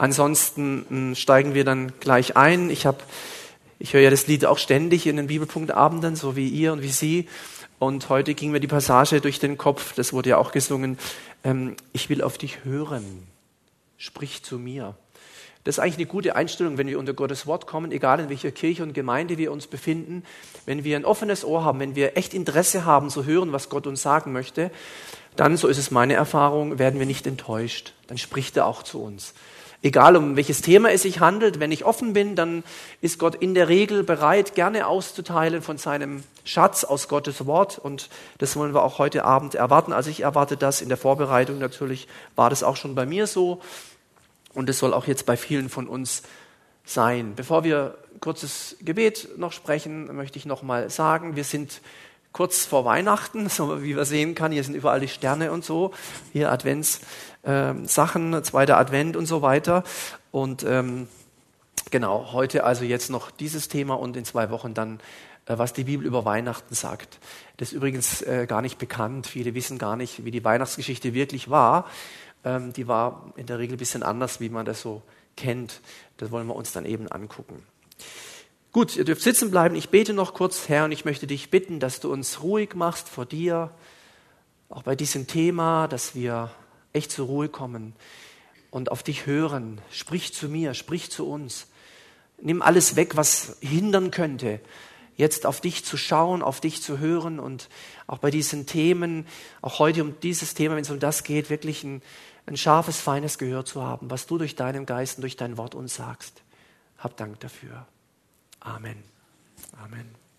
[0.00, 2.70] Ansonsten steigen wir dann gleich ein.
[2.70, 2.96] Ich habe,
[3.78, 6.88] ich höre ja das Lied auch ständig in den Bibelpunktabenden, so wie ihr und wie
[6.88, 7.28] Sie.
[7.78, 10.96] Und heute ging mir die Passage durch den Kopf, das wurde ja auch gesungen,
[11.44, 13.26] ähm, ich will auf dich hören,
[13.98, 14.94] sprich zu mir.
[15.64, 18.52] Das ist eigentlich eine gute Einstellung, wenn wir unter Gottes Wort kommen, egal in welcher
[18.52, 20.22] Kirche und Gemeinde wir uns befinden.
[20.64, 23.86] Wenn wir ein offenes Ohr haben, wenn wir echt Interesse haben zu hören, was Gott
[23.86, 24.70] uns sagen möchte,
[25.36, 27.92] dann, so ist es meine Erfahrung, werden wir nicht enttäuscht.
[28.06, 29.34] Dann spricht er auch zu uns.
[29.82, 32.64] Egal um welches Thema es sich handelt, wenn ich offen bin, dann
[33.00, 37.78] ist Gott in der Regel bereit, gerne auszuteilen von seinem Schatz aus Gottes Wort.
[37.78, 39.94] Und das wollen wir auch heute Abend erwarten.
[39.94, 43.62] Also ich erwarte das in der Vorbereitung natürlich, war das auch schon bei mir so.
[44.52, 46.22] Und es soll auch jetzt bei vielen von uns
[46.84, 47.34] sein.
[47.34, 51.80] Bevor wir kurzes Gebet noch sprechen, möchte ich noch mal sagen, wir sind
[52.32, 55.92] kurz vor Weihnachten, so wie wir sehen kann, hier sind überall die Sterne und so,
[56.32, 56.50] hier
[57.42, 59.84] Adventssachen, ähm, zweiter Advent und so weiter.
[60.30, 61.08] Und ähm,
[61.90, 65.00] genau, heute also jetzt noch dieses Thema und in zwei Wochen dann,
[65.46, 67.18] äh, was die Bibel über Weihnachten sagt.
[67.56, 69.26] Das ist übrigens äh, gar nicht bekannt.
[69.26, 71.86] Viele wissen gar nicht, wie die Weihnachtsgeschichte wirklich war.
[72.44, 75.02] Ähm, die war in der Regel ein bisschen anders, wie man das so
[75.36, 75.80] kennt.
[76.18, 77.62] Das wollen wir uns dann eben angucken.
[78.72, 79.74] Gut, ihr dürft sitzen bleiben.
[79.74, 83.08] Ich bete noch kurz, Herr, und ich möchte dich bitten, dass du uns ruhig machst
[83.08, 83.72] vor dir,
[84.68, 86.52] auch bei diesem Thema, dass wir
[86.92, 87.94] echt zur Ruhe kommen
[88.70, 89.80] und auf dich hören.
[89.90, 91.66] Sprich zu mir, sprich zu uns.
[92.40, 94.60] Nimm alles weg, was hindern könnte,
[95.16, 97.68] jetzt auf dich zu schauen, auf dich zu hören und
[98.06, 99.26] auch bei diesen Themen,
[99.60, 102.00] auch heute um dieses Thema, wenn es um das geht, wirklich ein
[102.50, 105.74] ein scharfes, feines Gehör zu haben, was du durch deinen Geist und durch dein Wort
[105.74, 106.42] uns sagst.
[106.98, 107.86] Hab Dank dafür.
[108.60, 109.02] Amen.
[109.82, 110.29] Amen.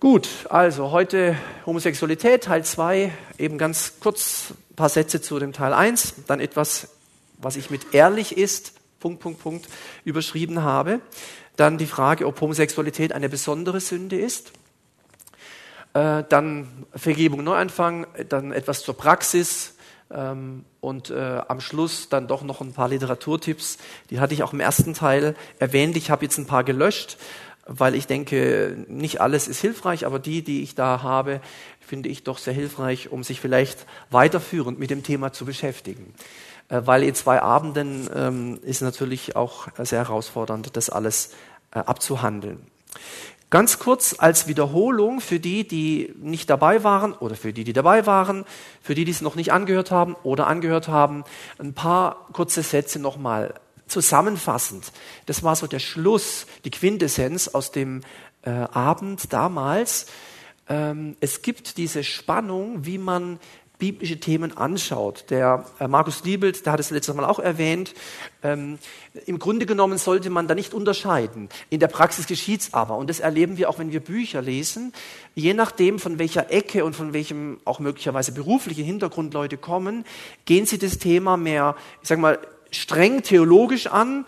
[0.00, 5.72] Gut, also heute Homosexualität, Teil 2, eben ganz kurz ein paar Sätze zu dem Teil
[5.72, 6.88] 1, dann etwas,
[7.38, 9.68] was ich mit ehrlich ist, Punkt, Punkt, Punkt,
[10.04, 11.00] überschrieben habe.
[11.56, 14.52] Dann die Frage, ob Homosexualität eine besondere Sünde ist.
[15.94, 19.74] Äh, dann Vergebung Neuanfang, dann etwas zur Praxis
[20.10, 23.78] ähm, und äh, am Schluss dann doch noch ein paar Literaturtipps.
[24.10, 25.96] Die hatte ich auch im ersten Teil erwähnt.
[25.96, 27.16] Ich habe jetzt ein paar gelöscht,
[27.66, 31.40] weil ich denke, nicht alles ist hilfreich, aber die, die ich da habe,
[31.80, 36.14] finde ich doch sehr hilfreich, um sich vielleicht weiterführend mit dem Thema zu beschäftigen.
[36.68, 41.30] Äh, weil in zwei Abenden ähm, ist natürlich auch sehr herausfordernd, das alles
[41.72, 42.66] äh, abzuhandeln.
[43.50, 48.04] Ganz kurz als Wiederholung für die, die nicht dabei waren oder für die, die dabei
[48.04, 48.44] waren,
[48.82, 51.22] für die, die es noch nicht angehört haben oder angehört haben,
[51.58, 53.54] ein paar kurze Sätze nochmal
[53.86, 54.92] zusammenfassend.
[55.26, 58.02] Das war so der Schluss, die Quintessenz aus dem
[58.42, 60.06] äh, Abend damals.
[60.68, 63.38] Ähm, es gibt diese Spannung, wie man
[63.78, 65.26] biblische Themen anschaut.
[65.30, 67.92] Der äh, Markus Liebelt, der hat es letztes Mal auch erwähnt,
[68.42, 68.78] ähm,
[69.26, 71.48] im Grunde genommen sollte man da nicht unterscheiden.
[71.70, 72.96] In der Praxis geschieht's aber.
[72.96, 74.92] Und das erleben wir auch, wenn wir Bücher lesen.
[75.34, 80.04] Je nachdem, von welcher Ecke und von welchem auch möglicherweise beruflichen Hintergrund Leute kommen,
[80.44, 82.38] gehen sie das Thema mehr, ich sag mal,
[82.74, 84.24] streng theologisch an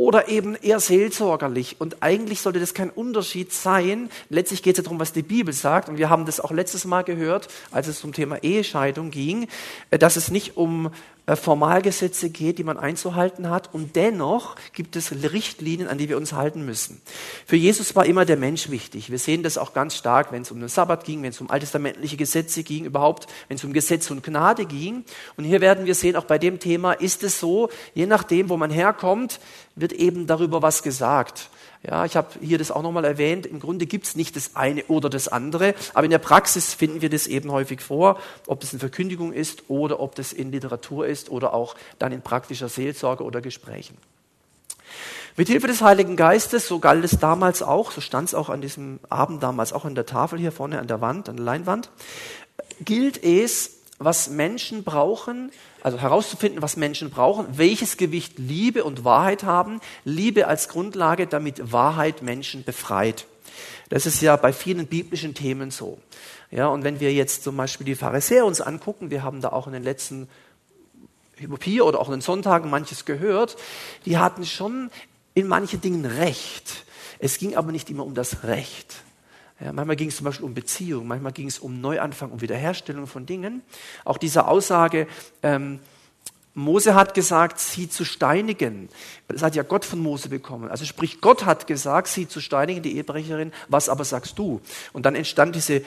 [0.00, 1.76] oder eben eher seelsorgerlich.
[1.78, 4.08] Und eigentlich sollte das kein Unterschied sein.
[4.30, 5.90] Letztlich geht es ja darum, was die Bibel sagt.
[5.90, 9.46] Und wir haben das auch letztes Mal gehört, als es zum Thema Ehescheidung ging,
[9.90, 10.90] äh, dass es nicht um
[11.36, 13.72] Formalgesetze geht, die man einzuhalten hat.
[13.74, 17.00] Und dennoch gibt es Richtlinien, an die wir uns halten müssen.
[17.46, 19.10] Für Jesus war immer der Mensch wichtig.
[19.10, 21.50] Wir sehen das auch ganz stark, wenn es um den Sabbat ging, wenn es um
[21.50, 25.04] alttestamentliche Gesetze ging, überhaupt, wenn es um Gesetze und Gnade ging.
[25.36, 28.56] Und hier werden wir sehen, auch bei dem Thema ist es so, je nachdem, wo
[28.56, 29.40] man herkommt,
[29.76, 31.50] wird eben darüber was gesagt.
[31.82, 33.46] Ja, ich habe hier das auch nochmal erwähnt.
[33.46, 37.00] Im Grunde gibt es nicht das eine oder das andere, aber in der Praxis finden
[37.00, 41.06] wir das eben häufig vor, ob das in Verkündigung ist oder ob das in Literatur
[41.06, 43.96] ist oder auch dann in praktischer Seelsorge oder Gesprächen.
[45.36, 48.60] Mit Hilfe des Heiligen Geistes, so galt es damals auch, so stand es auch an
[48.60, 51.88] diesem Abend damals auch an der Tafel hier vorne an der Wand, an der Leinwand,
[52.84, 55.52] gilt es, was Menschen brauchen,
[55.82, 59.80] also herauszufinden, was Menschen brauchen, welches Gewicht Liebe und Wahrheit haben.
[60.04, 63.26] Liebe als Grundlage, damit Wahrheit Menschen befreit.
[63.90, 65.98] Das ist ja bei vielen biblischen Themen so.
[66.50, 69.66] Ja, und wenn wir jetzt zum Beispiel die Pharisäer uns angucken, wir haben da auch
[69.66, 70.28] in den letzten
[71.62, 73.56] hier oder auch in den Sonntagen manches gehört,
[74.06, 74.90] die hatten schon
[75.34, 76.84] in manchen Dingen Recht.
[77.18, 78.96] Es ging aber nicht immer um das Recht.
[79.62, 83.06] Ja, manchmal ging es zum Beispiel um Beziehung, manchmal ging es um Neuanfang, um Wiederherstellung
[83.06, 83.62] von Dingen.
[84.04, 85.06] Auch diese Aussage,
[85.42, 85.80] ähm,
[86.54, 88.88] Mose hat gesagt, sie zu steinigen.
[89.28, 90.68] Das hat ja Gott von Mose bekommen.
[90.68, 93.52] Also sprich, Gott hat gesagt, sie zu steinigen, die Ehebrecherin.
[93.68, 94.60] Was aber sagst du?
[94.92, 95.82] Und dann entstand diese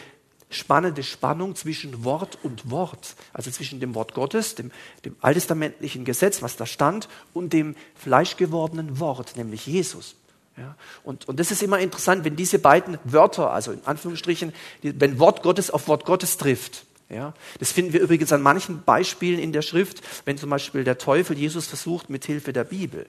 [0.50, 4.72] spannende Spannung zwischen Wort und Wort, also zwischen dem Wort Gottes, dem,
[5.04, 10.16] dem alttestamentlichen Gesetz, was da stand, und dem fleischgewordenen Wort, nämlich Jesus.
[10.56, 14.54] Ja, und, und das ist immer interessant, wenn diese beiden Wörter, also in Anführungsstrichen,
[14.84, 16.86] wenn Wort Gottes auf Wort Gottes trifft.
[17.10, 20.98] Ja, das finden wir übrigens an manchen Beispielen in der Schrift, wenn zum Beispiel der
[20.98, 23.06] Teufel Jesus versucht mit Hilfe der Bibel.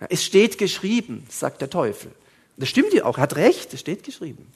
[0.00, 2.10] Ja, es steht geschrieben, sagt der Teufel.
[2.56, 4.46] Das stimmt ja auch, er hat recht, es steht geschrieben.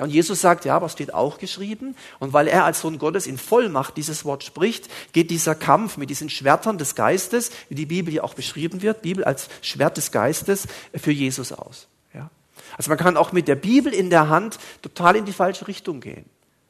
[0.00, 1.94] Ja, und Jesus sagt, ja, aber es steht auch geschrieben.
[2.20, 6.08] Und weil er als Sohn Gottes in Vollmacht dieses Wort spricht, geht dieser Kampf mit
[6.08, 10.10] diesen Schwertern des Geistes, wie die Bibel ja auch beschrieben wird, Bibel als Schwert des
[10.10, 11.86] Geistes, für Jesus aus.
[12.14, 12.30] Ja?
[12.78, 16.00] Also man kann auch mit der Bibel in der Hand total in die falsche Richtung
[16.00, 16.24] gehen.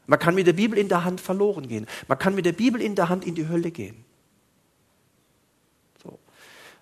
[0.08, 1.86] Man kann mit der Bibel in der Hand verloren gehen.
[2.08, 4.04] Man kann mit der Bibel in der Hand in die Hölle gehen.
[6.02, 6.18] So.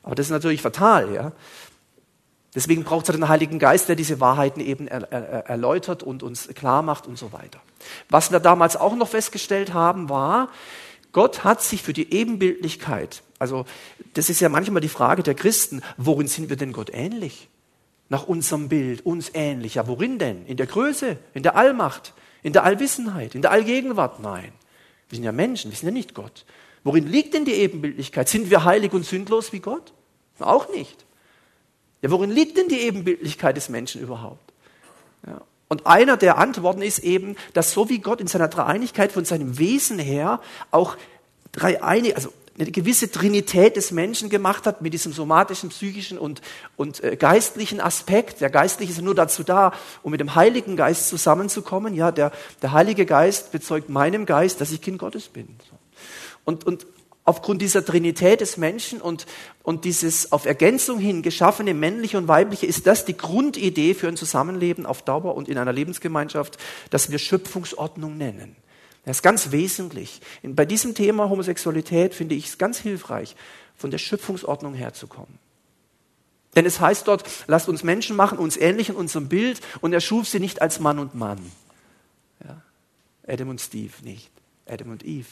[0.03, 1.33] Aber das ist natürlich fatal, ja.
[2.55, 6.49] Deswegen braucht es den Heiligen Geist, der diese Wahrheiten eben er, er, erläutert und uns
[6.49, 7.61] klar macht und so weiter.
[8.09, 10.49] Was wir damals auch noch festgestellt haben, war,
[11.13, 13.65] Gott hat sich für die Ebenbildlichkeit, also
[14.15, 17.49] das ist ja manchmal die Frage der Christen, worin sind wir denn Gott ähnlich?
[18.09, 19.75] Nach unserem Bild, uns ähnlich.
[19.75, 20.47] Ja, worin denn?
[20.47, 24.21] In der Größe, in der Allmacht, in der Allwissenheit, in der Allgegenwart?
[24.21, 24.53] Nein.
[25.09, 26.45] Wir sind ja Menschen, wir sind ja nicht Gott.
[26.85, 28.29] Worin liegt denn die Ebenbildlichkeit?
[28.29, 29.93] Sind wir heilig und sündlos wie Gott?
[30.39, 31.05] Auch nicht.
[32.03, 34.53] Ja, worin liegt denn die Ebenbildlichkeit des Menschen überhaupt?
[35.27, 35.41] Ja.
[35.69, 39.59] Und einer der Antworten ist eben, dass so wie Gott in seiner Dreieinigkeit von seinem
[39.59, 40.41] Wesen her
[40.71, 40.97] auch
[41.53, 46.41] dreieinig, also eine gewisse Trinität des Menschen gemacht hat mit diesem somatischen, psychischen und,
[46.77, 48.41] und äh, geistlichen Aspekt.
[48.41, 49.73] Der Geistliche ist nur dazu da,
[50.03, 51.95] um mit dem Heiligen Geist zusammenzukommen.
[51.95, 55.57] Ja, der, der Heilige Geist bezeugt meinem Geist, dass ich Kind Gottes bin.
[56.45, 56.87] Und, und
[57.29, 59.27] aufgrund dieser Trinität des Menschen und,
[59.63, 64.17] und dieses auf Ergänzung hin geschaffene männliche und weibliche, ist das die Grundidee für ein
[64.17, 66.57] Zusammenleben auf Dauer und in einer Lebensgemeinschaft,
[66.89, 68.57] das wir Schöpfungsordnung nennen.
[69.05, 70.23] Das ist ganz wesentlich.
[70.43, 73.37] Bei diesem Thema Homosexualität finde ich es ganz hilfreich,
[73.77, 75.39] von der Schöpfungsordnung herzukommen.
[76.57, 80.01] Denn es heißt dort, lasst uns Menschen machen, uns ähnlich in unserem Bild, und er
[80.01, 81.53] schuf sie nicht als Mann und Mann.
[82.43, 82.63] Ja?
[83.27, 84.31] Adam und Steve nicht.
[84.67, 85.27] Adam und Eve.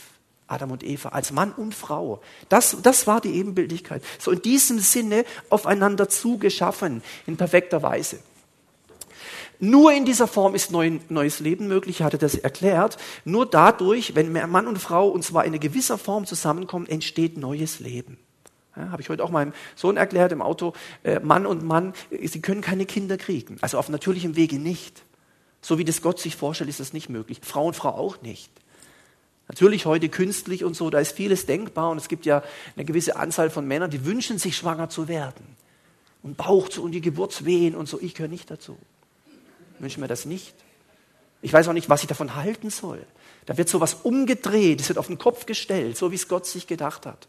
[0.47, 2.21] Adam und Eva als Mann und Frau.
[2.49, 4.03] Das, das war die Ebenbildlichkeit.
[4.19, 8.19] So in diesem Sinne aufeinander zugeschaffen, in perfekter Weise.
[9.59, 12.99] Nur in dieser Form ist neu, neues Leben möglich, hatte das erklärt.
[13.25, 17.81] Nur dadurch, wenn Mann und Frau und zwar in einer gewisser Form zusammenkommen, entsteht neues
[17.81, 18.19] Leben.
[18.77, 20.75] Ja, Habe ich heute auch meinem Sohn erklärt im Auto.
[21.03, 23.57] Äh, Mann und Mann, äh, sie können keine Kinder kriegen.
[23.63, 25.03] Also auf natürlichem Wege nicht.
[25.63, 27.41] So wie das Gott sich vorstellt, ist das nicht möglich.
[27.43, 28.53] Frau und Frau auch nicht.
[29.49, 32.43] Natürlich heute künstlich und so, da ist vieles denkbar und es gibt ja
[32.75, 35.57] eine gewisse Anzahl von Männern, die wünschen sich schwanger zu werden.
[36.23, 38.01] Und Bauch zu und die Geburtswehen und so.
[38.01, 38.77] Ich gehöre nicht dazu.
[39.77, 40.55] Ich wünsche mir das nicht.
[41.43, 43.07] Ich weiß auch nicht, was ich davon halten soll.
[43.45, 46.67] Da wird sowas umgedreht, es wird auf den Kopf gestellt, so wie es Gott sich
[46.67, 47.29] gedacht hat.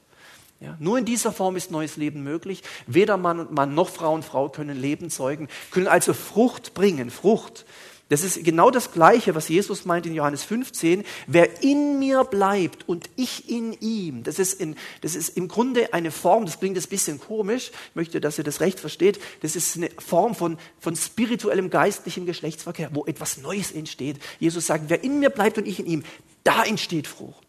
[0.60, 2.64] Ja, nur in dieser Form ist neues Leben möglich.
[2.88, 7.12] Weder Mann und Mann noch Frau und Frau können Leben zeugen, können also Frucht bringen,
[7.12, 7.66] Frucht.
[8.10, 11.04] Das ist genau das Gleiche, was Jesus meint in Johannes 15.
[11.28, 15.94] Wer in mir bleibt und ich in ihm, das ist, in, das ist im Grunde
[15.94, 19.58] eine Form, das klingt ein bisschen komisch, ich möchte, dass ihr das recht versteht, das
[19.58, 24.20] ist eine Form von, von spirituellem, geistlichem Geschlechtsverkehr, wo etwas Neues entsteht.
[24.40, 26.04] Jesus sagt, wer in mir bleibt und ich in ihm,
[26.46, 27.46] da entsteht Frucht.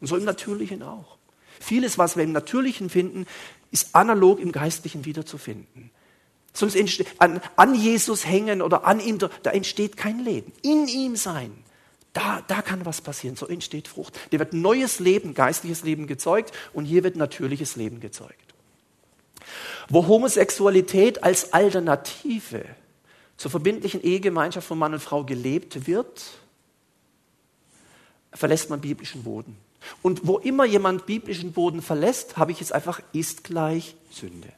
[0.00, 1.18] Und so im Natürlichen auch.
[1.60, 3.26] Vieles, was wir im Natürlichen finden,
[3.70, 5.92] ist analog im Geistlichen wiederzufinden.
[6.52, 6.76] Sonst
[7.18, 10.52] an, an Jesus hängen oder an ihm, da entsteht kein Leben.
[10.62, 11.52] In ihm sein,
[12.12, 13.36] da, da kann was passieren.
[13.36, 14.18] So entsteht Frucht.
[14.30, 18.34] Da wird neues Leben, geistliches Leben gezeugt und hier wird natürliches Leben gezeugt.
[19.88, 22.64] Wo Homosexualität als Alternative
[23.36, 26.22] zur verbindlichen Ehegemeinschaft von Mann und Frau gelebt wird,
[28.32, 29.56] verlässt man biblischen Boden.
[30.02, 34.52] Und wo immer jemand biblischen Boden verlässt, habe ich jetzt einfach, ist gleich Sünde.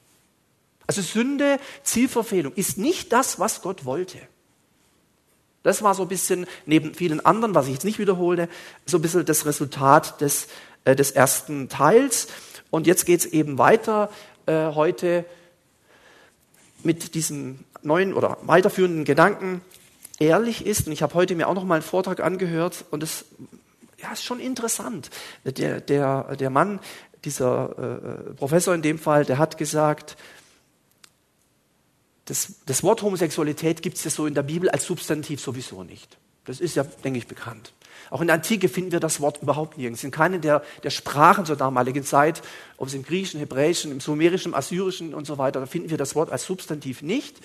[0.92, 4.18] Also Sünde, Zielverfehlung ist nicht das, was Gott wollte.
[5.62, 8.46] Das war so ein bisschen, neben vielen anderen, was ich jetzt nicht wiederhole,
[8.84, 10.48] so ein bisschen das Resultat des,
[10.84, 12.28] äh, des ersten Teils.
[12.70, 14.10] Und jetzt geht es eben weiter
[14.44, 15.24] äh, heute
[16.82, 19.62] mit diesem neuen oder weiterführenden Gedanken.
[20.18, 23.24] Ehrlich ist, und ich habe heute mir auch noch mal einen Vortrag angehört, und das
[23.98, 25.08] ja, ist schon interessant.
[25.44, 26.80] Der, der, der Mann,
[27.24, 30.18] dieser äh, äh Professor in dem Fall, der hat gesagt,
[32.26, 36.18] das, das Wort Homosexualität gibt es ja so in der Bibel als Substantiv sowieso nicht.
[36.44, 37.72] Das ist ja, denke ich, bekannt.
[38.10, 40.04] Auch in der Antike finden wir das Wort überhaupt nirgends.
[40.04, 42.42] In keiner der, der Sprachen zur damaligen Zeit,
[42.76, 46.14] ob es im Griechischen, Hebräischen, im Sumerischen, Assyrischen und so weiter, da finden wir das
[46.14, 47.36] Wort als Substantiv nicht.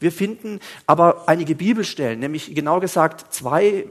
[0.00, 3.86] Wir finden aber einige Bibelstellen, nämlich genau gesagt zwei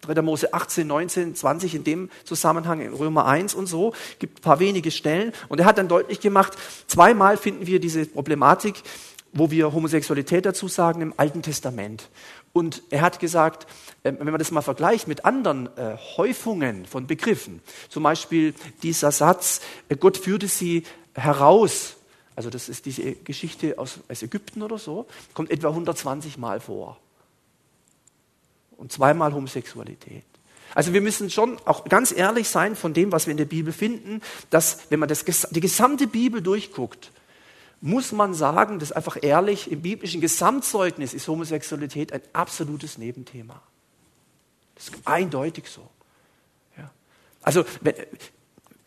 [0.00, 0.22] 3.
[0.22, 4.60] Mose 18, 19, 20 in dem Zusammenhang, in Römer 1 und so, gibt ein paar
[4.60, 5.32] wenige Stellen.
[5.48, 6.54] Und er hat dann deutlich gemacht,
[6.86, 8.82] zweimal finden wir diese Problematik,
[9.32, 12.08] wo wir Homosexualität dazu sagen, im Alten Testament.
[12.52, 13.66] Und er hat gesagt,
[14.02, 19.12] äh, wenn man das mal vergleicht mit anderen äh, Häufungen von Begriffen, zum Beispiel dieser
[19.12, 21.96] Satz, äh, Gott führte sie heraus,
[22.34, 26.98] also das ist diese Geschichte aus Ägypten oder so, kommt etwa 120 Mal vor.
[28.76, 30.24] Und zweimal Homosexualität.
[30.74, 33.72] Also wir müssen schon auch ganz ehrlich sein von dem, was wir in der Bibel
[33.72, 34.20] finden,
[34.50, 37.10] dass wenn man das, die gesamte Bibel durchguckt,
[37.80, 43.60] muss man sagen, das ist einfach ehrlich, im biblischen Gesamtzeugnis ist Homosexualität ein absolutes Nebenthema.
[44.74, 45.88] Das ist eindeutig so.
[46.76, 46.90] Ja.
[47.42, 47.94] Also, wenn,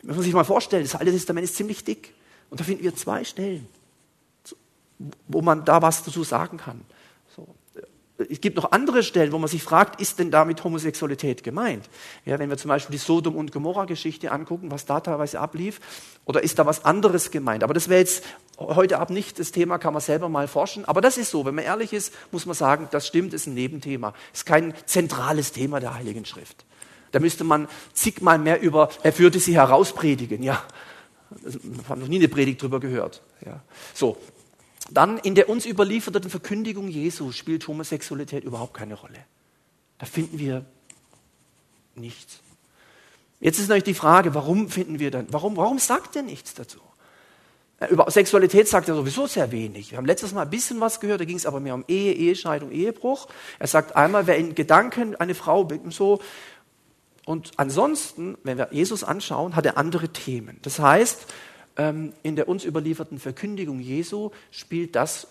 [0.02, 2.14] wenn man sich mal vorstellt, das Alte Testament ist ziemlich dick.
[2.50, 3.66] Und da finden wir zwei Stellen,
[5.28, 6.82] wo man da was dazu sagen kann
[8.28, 11.88] es gibt noch andere Stellen, wo man sich fragt, ist denn damit Homosexualität gemeint?
[12.24, 15.80] Ja, wenn wir zum Beispiel die Sodom- und Gomorra-Geschichte angucken, was da teilweise ablief,
[16.24, 17.64] oder ist da was anderes gemeint?
[17.64, 18.24] Aber das wäre jetzt
[18.58, 20.84] heute Abend nicht das Thema, kann man selber mal forschen.
[20.84, 23.54] Aber das ist so, wenn man ehrlich ist, muss man sagen, das stimmt, ist ein
[23.54, 24.14] Nebenthema.
[24.32, 26.64] Ist kein zentrales Thema der Heiligen Schrift.
[27.10, 30.62] Da müsste man zigmal mehr über, er führte sie heraus predigen, ja.
[31.46, 31.56] Ich
[31.88, 33.22] habe noch nie eine Predigt drüber gehört.
[33.44, 33.62] Ja.
[33.94, 34.16] So,
[34.94, 39.18] dann in der uns überlieferten Verkündigung Jesu spielt Homosexualität überhaupt keine Rolle.
[39.98, 40.64] Da finden wir
[41.94, 42.40] nichts.
[43.40, 46.78] Jetzt ist natürlich die Frage, warum finden wir dann, warum, warum sagt er nichts dazu?
[47.90, 49.90] Über Sexualität sagt er sowieso sehr wenig.
[49.90, 52.12] Wir haben letztes Mal ein bisschen was gehört, da ging es aber mehr um Ehe,
[52.12, 53.26] Ehescheidung, Ehebruch.
[53.58, 56.20] Er sagt einmal, wer in Gedanken eine Frau so.
[57.24, 60.58] Und ansonsten, wenn wir Jesus anschauen, hat er andere Themen.
[60.62, 61.26] Das heißt,
[61.76, 65.26] in der uns überlieferten Verkündigung Jesu spielt das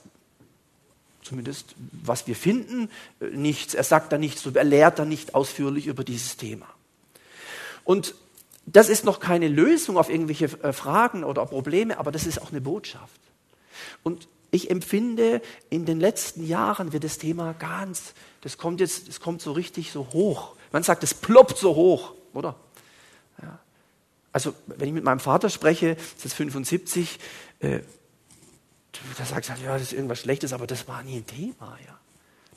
[1.23, 3.73] zumindest was wir finden, äh, nichts.
[3.73, 6.65] Er sagt da nichts, er lehrt da nicht ausführlich über dieses Thema.
[7.83, 8.15] Und
[8.65, 12.51] das ist noch keine Lösung auf irgendwelche äh, Fragen oder Probleme, aber das ist auch
[12.51, 13.19] eine Botschaft.
[14.03, 19.19] Und ich empfinde, in den letzten Jahren wird das Thema ganz, das kommt jetzt, das
[19.19, 20.55] kommt so richtig so hoch.
[20.71, 22.55] Man sagt, es ploppt so hoch, oder?
[24.31, 27.19] Also, wenn ich mit meinem Vater spreche, das ist 75,
[27.59, 27.79] äh,
[29.17, 31.97] da sagt er, ja, das ist irgendwas Schlechtes, aber das war nie ein Thema, ja.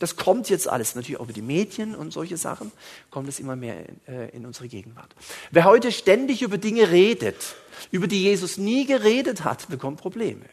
[0.00, 2.72] Das kommt jetzt alles, natürlich auch über die Medien und solche Sachen,
[3.10, 5.14] kommt es immer mehr in, äh, in unsere Gegenwart.
[5.52, 7.54] Wer heute ständig über Dinge redet,
[7.92, 10.44] über die Jesus nie geredet hat, bekommt Probleme.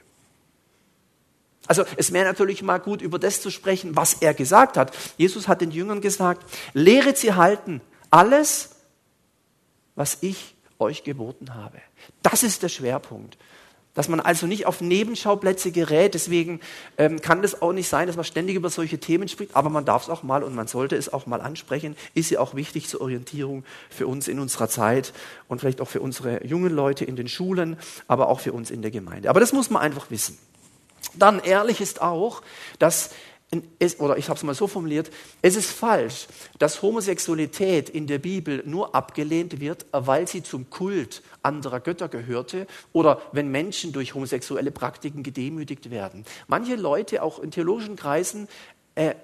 [1.68, 4.96] Also es wäre natürlich mal gut, über das zu sprechen, was er gesagt hat.
[5.18, 8.75] Jesus hat den Jüngern gesagt, lehret sie halten alles,
[9.96, 11.78] was ich euch geboten habe.
[12.24, 13.38] Das ist der Schwerpunkt.
[13.94, 16.14] Dass man also nicht auf Nebenschauplätze gerät.
[16.14, 16.62] Deswegen
[16.98, 19.54] ähm, kann das auch nicht sein, dass man ständig über solche Themen spricht.
[19.56, 21.98] Aber man darf es auch mal und man sollte es auch mal ansprechen.
[22.14, 25.12] Ist ja auch wichtig zur Orientierung für uns in unserer Zeit
[25.50, 28.82] und vielleicht auch für unsere jungen Leute in den Schulen, aber auch für uns in
[28.82, 29.30] der Gemeinde.
[29.30, 30.38] Aber das muss man einfach wissen.
[31.14, 32.42] Dann ehrlich ist auch,
[32.80, 33.12] dass
[33.79, 36.27] es, oder ich habe es mal so formuliert, es ist falsch,
[36.58, 42.65] dass Homosexualität in der Bibel nur abgelehnt wird, weil sie zum Kult anderer Götter gehörte
[42.93, 46.25] oder wenn Menschen durch homosexuelle Praktiken gedemütigt werden.
[46.48, 48.48] Manche Leute, auch in theologischen Kreisen,
[48.96, 49.15] äh,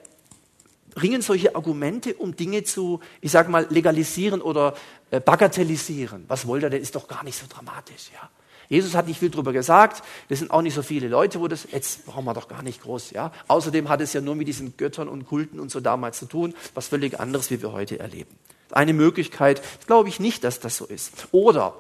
[1.01, 4.74] ringen solche Argumente, um Dinge zu, ich sage mal, legalisieren oder
[5.12, 6.25] äh, bagatellisieren.
[6.27, 6.81] Was wollt ihr denn?
[6.81, 8.29] Ist doch gar nicht so dramatisch, ja.
[8.69, 10.03] Jesus hat nicht viel darüber gesagt.
[10.29, 12.81] Das sind auch nicht so viele Leute, wo das, jetzt brauchen wir doch gar nicht
[12.81, 13.31] groß, ja.
[13.47, 16.53] Außerdem hat es ja nur mit diesen Göttern und Kulten und so damals zu tun,
[16.74, 18.36] was völlig anderes, wie wir heute erleben.
[18.71, 21.27] Eine Möglichkeit, glaube ich nicht, dass das so ist.
[21.31, 21.75] Oder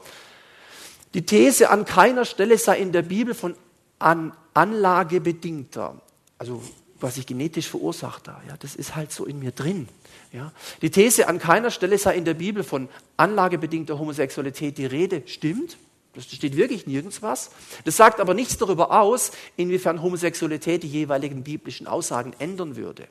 [1.13, 3.55] die These, an keiner Stelle sei in der Bibel von
[3.99, 6.01] an Anlagebedingter,
[6.37, 6.63] also
[6.99, 9.87] was ich genetisch verursacht da, ja, das ist halt so in mir drin.
[10.31, 10.51] Ja.
[10.81, 15.77] Die These, an keiner Stelle sei in der Bibel von anlagebedingter Homosexualität die Rede, stimmt.
[16.17, 17.51] Das steht wirklich nirgends was.
[17.85, 23.07] Das sagt aber nichts darüber aus, inwiefern Homosexualität die jeweiligen biblischen Aussagen ändern würde.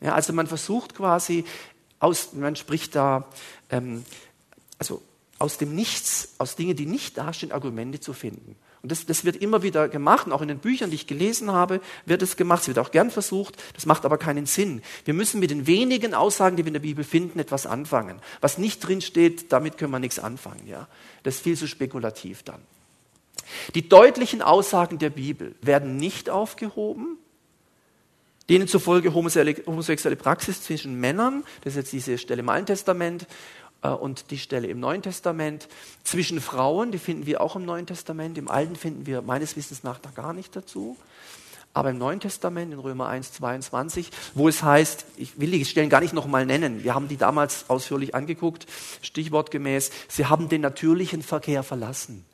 [0.00, 1.44] Ja, also man versucht quasi,
[1.98, 3.26] aus, man spricht da,
[3.70, 4.04] ähm,
[4.78, 5.02] also
[5.40, 8.54] aus dem Nichts, aus Dingen, die nicht dastehen, Argumente zu finden.
[8.84, 11.50] Und das, das wird immer wieder gemacht, und auch in den Büchern, die ich gelesen
[11.50, 12.60] habe, wird es gemacht.
[12.60, 14.82] Es wird auch gern versucht, das macht aber keinen Sinn.
[15.06, 18.20] Wir müssen mit den wenigen Aussagen, die wir in der Bibel finden, etwas anfangen.
[18.42, 20.66] Was nicht drin steht, damit können wir nichts anfangen.
[20.66, 20.86] Ja?
[21.22, 22.60] Das ist viel zu spekulativ dann.
[23.74, 27.16] Die deutlichen Aussagen der Bibel werden nicht aufgehoben,
[28.50, 33.26] denen zufolge homosexuelle Praxis zwischen Männern, das ist jetzt diese Stelle im Alten Testament,
[33.90, 35.68] und die Stelle im Neuen Testament.
[36.02, 39.82] Zwischen Frauen, die finden wir auch im Neuen Testament, im Alten finden wir meines Wissens
[39.82, 40.96] nach da gar nicht dazu.
[41.74, 45.90] aber im Neuen Testament, in Römer 1, 22, wo es heißt, ich will die Stellen
[45.90, 48.66] gar nicht nochmal nennen, wir haben die damals ausführlich angeguckt,
[49.02, 52.24] stichwortgemäß, sie haben den natürlichen Verkehr verlassen.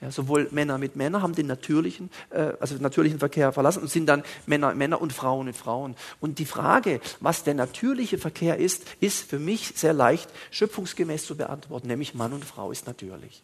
[0.00, 4.06] Ja, sowohl Männer mit Männern haben den natürlichen, äh, also natürlichen Verkehr verlassen und sind
[4.06, 5.96] dann Männer, Männer und Frauen mit Frauen.
[6.20, 11.36] Und die Frage, was der natürliche Verkehr ist, ist für mich sehr leicht schöpfungsgemäß zu
[11.36, 13.42] beantworten, nämlich Mann und Frau ist natürlich.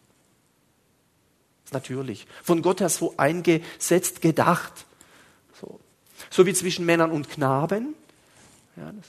[1.64, 2.26] Ist natürlich.
[2.42, 4.84] Von Gott her so eingesetzt, gedacht.
[5.58, 5.80] So,
[6.28, 7.94] so wie zwischen Männern und Knaben.
[8.76, 9.06] Ja, das,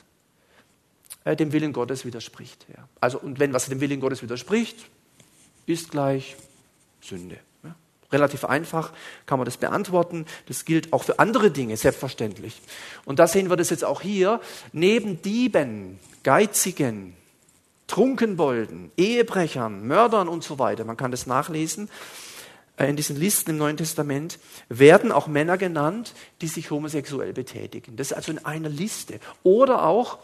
[1.26, 2.66] äh, dem Willen Gottes widerspricht.
[2.70, 2.88] Ja.
[3.02, 4.78] Also, und wenn was dem Willen Gottes widerspricht,
[5.66, 6.38] ist gleich
[7.04, 7.38] Sünde.
[7.64, 7.76] Ja?
[8.12, 8.94] Relativ einfach
[9.26, 10.26] kann man das beantworten.
[10.48, 12.62] Das gilt auch für andere Dinge, selbstverständlich.
[13.06, 14.40] Und da sehen wir das jetzt auch hier.
[14.72, 17.16] Neben Dieben, Geizigen,
[17.88, 21.90] Trunkenbolden, Ehebrechern, Mördern und so weiter, man kann das nachlesen,
[22.78, 27.96] äh, in diesen Listen im Neuen Testament werden auch Männer genannt, die sich homosexuell betätigen.
[27.96, 29.20] Das ist also in einer Liste.
[29.44, 30.20] Oder auch,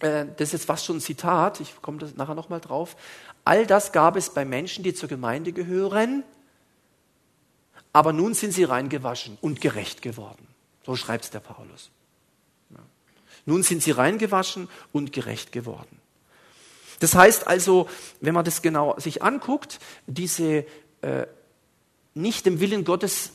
[0.00, 2.96] äh, das ist jetzt fast schon ein Zitat, ich komme nachher nochmal drauf,
[3.44, 6.24] All das gab es bei Menschen, die zur Gemeinde gehören,
[7.92, 10.46] aber nun sind sie reingewaschen und gerecht geworden.
[10.84, 11.90] So schreibt es der Paulus.
[13.46, 16.00] Nun sind sie reingewaschen und gerecht geworden.
[17.00, 17.88] Das heißt also,
[18.20, 20.64] wenn man das genau sich anguckt, diese
[21.02, 21.26] äh,
[22.14, 23.32] nicht dem Willen Gottes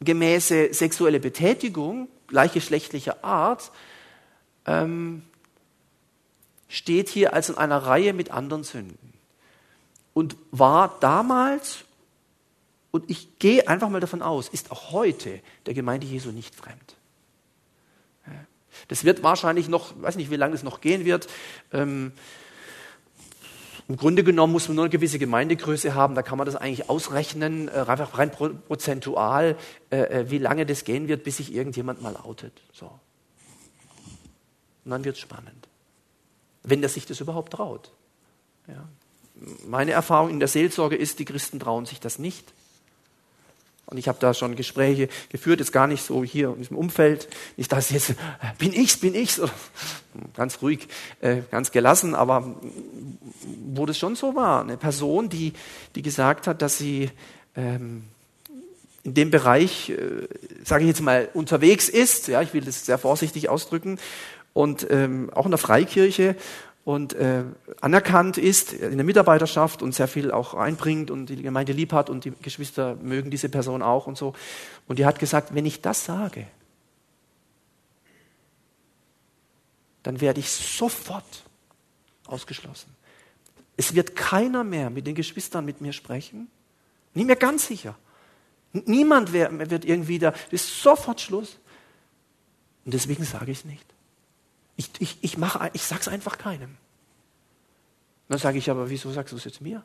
[0.00, 3.70] gemäße sexuelle Betätigung gleichgeschlechtlicher Art
[4.66, 5.22] ähm,
[6.68, 9.11] steht hier als in einer Reihe mit anderen Sünden
[10.14, 11.84] und war damals,
[12.90, 16.96] und ich gehe einfach mal davon aus, ist auch heute der Gemeinde Jesu nicht fremd.
[18.88, 21.28] Das wird wahrscheinlich noch, ich weiß nicht, wie lange das noch gehen wird.
[21.72, 22.12] Ähm,
[23.88, 26.88] Im Grunde genommen muss man nur eine gewisse Gemeindegröße haben, da kann man das eigentlich
[26.88, 29.56] ausrechnen, äh, einfach rein prozentual,
[29.90, 32.62] äh, äh, wie lange das gehen wird, bis sich irgendjemand mal outet.
[32.72, 32.86] So.
[34.84, 35.68] Und dann wird es spannend.
[36.62, 37.92] Wenn er sich das überhaupt traut.
[38.68, 38.88] Ja
[39.66, 42.52] meine Erfahrung in der Seelsorge ist, die Christen trauen sich das nicht.
[43.86, 47.28] Und ich habe da schon Gespräche geführt, jetzt gar nicht so hier in diesem Umfeld,
[47.58, 48.14] nicht dass jetzt, äh,
[48.58, 49.40] bin ich's, bin ich's,
[50.34, 50.88] ganz ruhig,
[51.20, 52.56] äh, ganz gelassen, aber
[53.74, 55.52] wo das schon so war, eine Person, die,
[55.94, 57.10] die gesagt hat, dass sie
[57.54, 58.04] ähm,
[59.02, 60.28] in dem Bereich, äh,
[60.64, 63.98] sage ich jetzt mal, unterwegs ist, ja, ich will das sehr vorsichtig ausdrücken,
[64.54, 66.36] und ähm, auch in der Freikirche
[66.84, 67.44] und äh,
[67.80, 72.10] anerkannt ist in der Mitarbeiterschaft und sehr viel auch einbringt und die Gemeinde lieb hat
[72.10, 74.34] und die Geschwister mögen diese Person auch und so.
[74.88, 76.46] Und die hat gesagt, wenn ich das sage,
[80.02, 81.44] dann werde ich sofort
[82.26, 82.94] ausgeschlossen.
[83.76, 86.48] Es wird keiner mehr mit den Geschwistern mit mir sprechen.
[87.14, 87.96] Nie mehr ganz sicher.
[88.72, 91.58] Niemand wird irgendwie da, das ist sofort Schluss.
[92.84, 93.91] Und deswegen sage ich es nicht.
[94.76, 96.76] Ich, ich, ich, mache, ich sage es einfach keinem.
[98.28, 99.84] Dann sage ich, aber wieso sagst du es jetzt mir?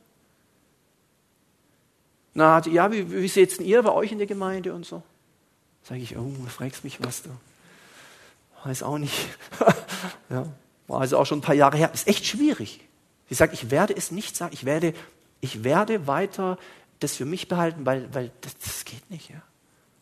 [2.34, 5.02] Na, ja, wie, wie seht ihr bei euch in der Gemeinde und so?
[5.84, 7.30] Sage ich, oh, du fragst mich was, du.
[8.64, 9.30] Weiß auch nicht.
[10.30, 10.46] ja,
[10.88, 11.92] war also auch schon ein paar Jahre her.
[11.94, 12.82] Ist echt schwierig.
[13.30, 14.94] Sie sagt, ich werde es nicht sagen, ich werde,
[15.42, 16.58] ich werde weiter
[17.00, 19.30] das für mich behalten, weil, weil das, das geht nicht.
[19.30, 19.42] Ja.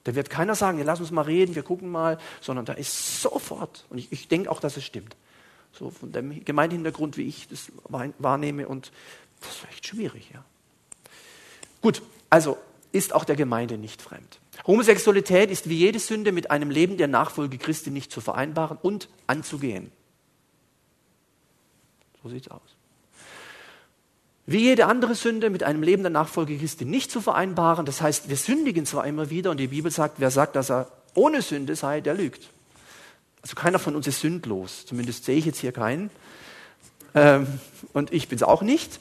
[0.05, 3.21] Da wird keiner sagen, ja, lass uns mal reden, wir gucken mal, sondern da ist
[3.21, 5.15] sofort, und ich, ich denke auch, dass es stimmt,
[5.73, 8.91] so von dem Gemeindehintergrund, wie ich das wahrnehme, und
[9.41, 10.45] das ist echt schwierig, ja.
[11.81, 12.57] Gut, also
[12.91, 14.39] ist auch der Gemeinde nicht fremd.
[14.65, 19.09] Homosexualität ist wie jede Sünde mit einem Leben der Nachfolge Christi nicht zu vereinbaren und
[19.27, 19.91] anzugehen.
[22.23, 22.75] So sieht es aus
[24.45, 27.85] wie jede andere Sünde mit einem Leben der Nachfolge Christi nicht zu vereinbaren.
[27.85, 30.91] Das heißt, wir sündigen zwar immer wieder und die Bibel sagt, wer sagt, dass er
[31.15, 32.49] ohne Sünde sei, der lügt.
[33.41, 34.85] Also keiner von uns ist sündlos.
[34.85, 36.09] Zumindest sehe ich jetzt hier keinen.
[37.15, 37.47] Ähm,
[37.93, 38.99] und ich bin es auch nicht.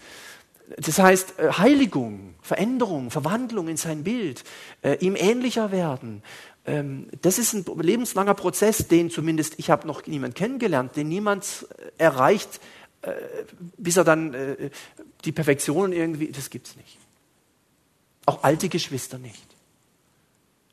[0.78, 4.44] Das heißt, äh, Heiligung, Veränderung, Verwandlung in sein Bild,
[4.83, 6.22] äh, ihm ähnlicher werden,
[6.66, 11.66] ähm, das ist ein lebenslanger Prozess, den zumindest ich habe noch niemand kennengelernt, den niemand
[11.98, 12.61] äh, erreicht,
[13.76, 14.35] bis er dann
[15.25, 16.99] die Perfektion irgendwie, das gibt es nicht.
[18.27, 19.47] Auch alte Geschwister nicht.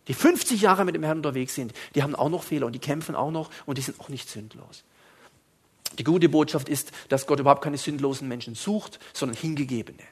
[0.08, 2.80] Die 50 Jahre mit dem Herrn unterwegs sind, die haben auch noch Fehler und die
[2.80, 4.84] kämpfen auch noch und die sind auch nicht sündlos.
[6.00, 10.04] Die gute Botschaft ist, dass Gott überhaupt keine sündlosen Menschen sucht, sondern hingegebene.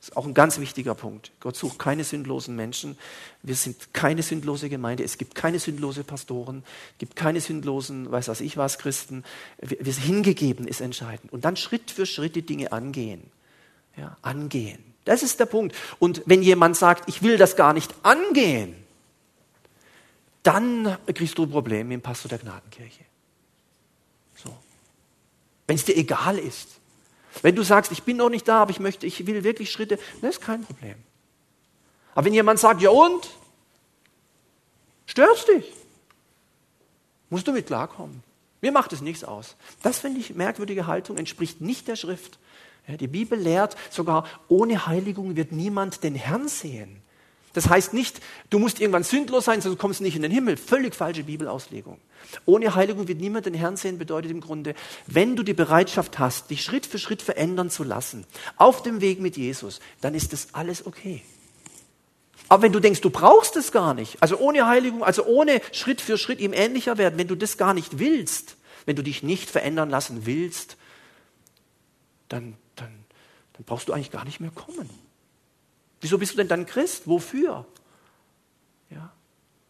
[0.00, 1.30] Das ist auch ein ganz wichtiger Punkt.
[1.38, 2.98] Gott sucht keine sündlosen Menschen.
[3.44, 5.04] Wir sind keine sündlose Gemeinde.
[5.04, 6.64] Es gibt keine sündlose Pastoren.
[6.94, 9.22] Es gibt keine sündlosen, weiß was ich was, Christen.
[9.58, 11.32] Wir, wir sind hingegeben, ist entscheidend.
[11.32, 13.22] Und dann Schritt für Schritt die Dinge angehen.
[13.96, 14.82] Ja, angehen.
[15.04, 15.76] Das ist der Punkt.
[15.98, 18.74] Und wenn jemand sagt, ich will das gar nicht angehen,
[20.42, 23.04] dann kriegst du ein Problem mit dem Pastor der Gnadenkirche.
[24.36, 24.56] So.
[25.66, 26.68] Wenn es dir egal ist.
[27.42, 29.98] Wenn du sagst, ich bin noch nicht da, aber ich möchte, ich will wirklich Schritte,
[30.20, 30.96] das ist kein Problem.
[32.14, 33.30] Aber wenn jemand sagt, ja und?
[35.06, 35.72] Stört's dich?
[37.30, 38.22] Musst du mit klarkommen.
[38.60, 39.56] Mir macht es nichts aus.
[39.82, 42.38] Das finde ich merkwürdige Haltung, entspricht nicht der Schrift.
[42.88, 47.02] Die Bibel lehrt sogar, ohne Heiligung wird niemand den Herrn sehen.
[47.52, 50.56] Das heißt nicht, du musst irgendwann sündlos sein, sonst kommst du nicht in den Himmel.
[50.56, 51.98] Völlig falsche Bibelauslegung.
[52.46, 54.74] Ohne Heiligung wird niemand den Herrn sehen, bedeutet im Grunde,
[55.06, 58.24] wenn du die Bereitschaft hast, dich Schritt für Schritt verändern zu lassen,
[58.56, 61.22] auf dem Weg mit Jesus, dann ist das alles okay.
[62.48, 66.00] Aber wenn du denkst, du brauchst es gar nicht, also ohne Heiligung, also ohne Schritt
[66.00, 69.50] für Schritt ihm ähnlicher werden, wenn du das gar nicht willst, wenn du dich nicht
[69.50, 70.76] verändern lassen willst,
[72.28, 72.56] dann,
[73.62, 74.88] dann, brauchst du eigentlich gar nicht mehr kommen.
[76.00, 77.06] Wieso bist du denn dann Christ?
[77.06, 77.64] Wofür?
[78.90, 79.12] Ja,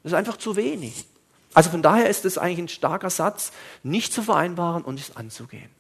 [0.02, 1.07] das ist einfach zu wenig.
[1.55, 3.52] Also von daher ist es eigentlich ein starker Satz,
[3.83, 5.70] nicht zu vereinbaren und es anzugehen.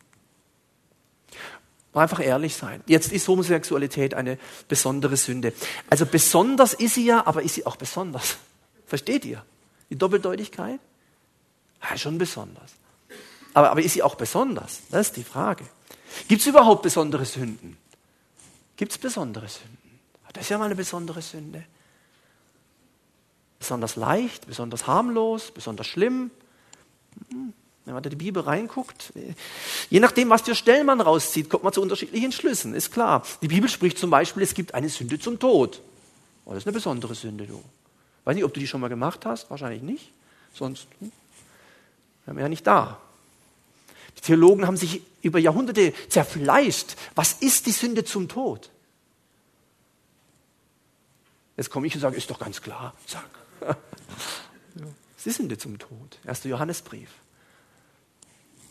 [1.94, 2.82] Einfach ehrlich sein.
[2.86, 5.52] Jetzt ist Homosexualität eine besondere Sünde.
[5.90, 8.36] Also besonders ist sie ja, aber ist sie auch besonders.
[8.86, 9.44] Versteht ihr?
[9.90, 10.80] Die Doppeldeutigkeit?
[11.82, 12.72] Ja, schon besonders.
[13.54, 14.80] Aber, aber ist sie auch besonders?
[14.90, 15.64] Das ist die Frage.
[16.28, 17.76] Gibt es überhaupt besondere Sünden?
[18.82, 20.00] Gibt es besondere Sünden?
[20.32, 21.62] Das ist ja mal eine besondere Sünde.
[23.60, 26.32] Besonders leicht, besonders harmlos, besonders schlimm.
[27.30, 27.52] Hm,
[27.84, 29.12] wenn man da die Bibel reinguckt,
[29.88, 33.22] je nachdem, was für Stellen man rauszieht, kommt man zu unterschiedlichen Schlüssen, ist klar.
[33.40, 35.80] Die Bibel spricht zum Beispiel, es gibt eine Sünde zum Tod.
[36.44, 37.62] Oh, das ist eine besondere Sünde, du.
[38.24, 40.10] Weiß nicht, ob du die schon mal gemacht hast, wahrscheinlich nicht.
[40.54, 41.12] Sonst hm,
[42.26, 43.00] wären wir ja nicht da.
[44.16, 46.96] Die Theologen haben sich über Jahrhunderte zerfleischt.
[47.14, 48.71] Was ist die Sünde zum Tod?
[51.62, 52.92] Jetzt komme ich und sage, ist doch ganz klar.
[53.06, 53.30] Zack.
[55.16, 56.18] Sie sind zum Tod.
[56.26, 57.08] Erster Johannesbrief.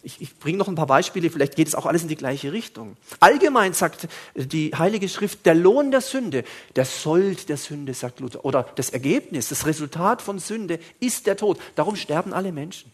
[0.04, 2.51] Ich, ich bringe noch ein paar Beispiele, vielleicht geht es auch alles in die gleiche
[2.51, 2.97] Richtung.
[3.21, 6.43] Allgemein sagt die Heilige Schrift, der Lohn der Sünde,
[6.75, 11.38] der Sold der Sünde, sagt Luther, oder das Ergebnis, das Resultat von Sünde ist der
[11.38, 11.62] Tod.
[11.75, 12.91] Darum sterben alle Menschen.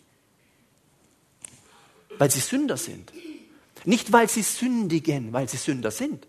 [2.19, 3.11] Weil sie Sünder sind.
[3.83, 6.27] Nicht, weil sie sündigen, weil sie Sünder sind.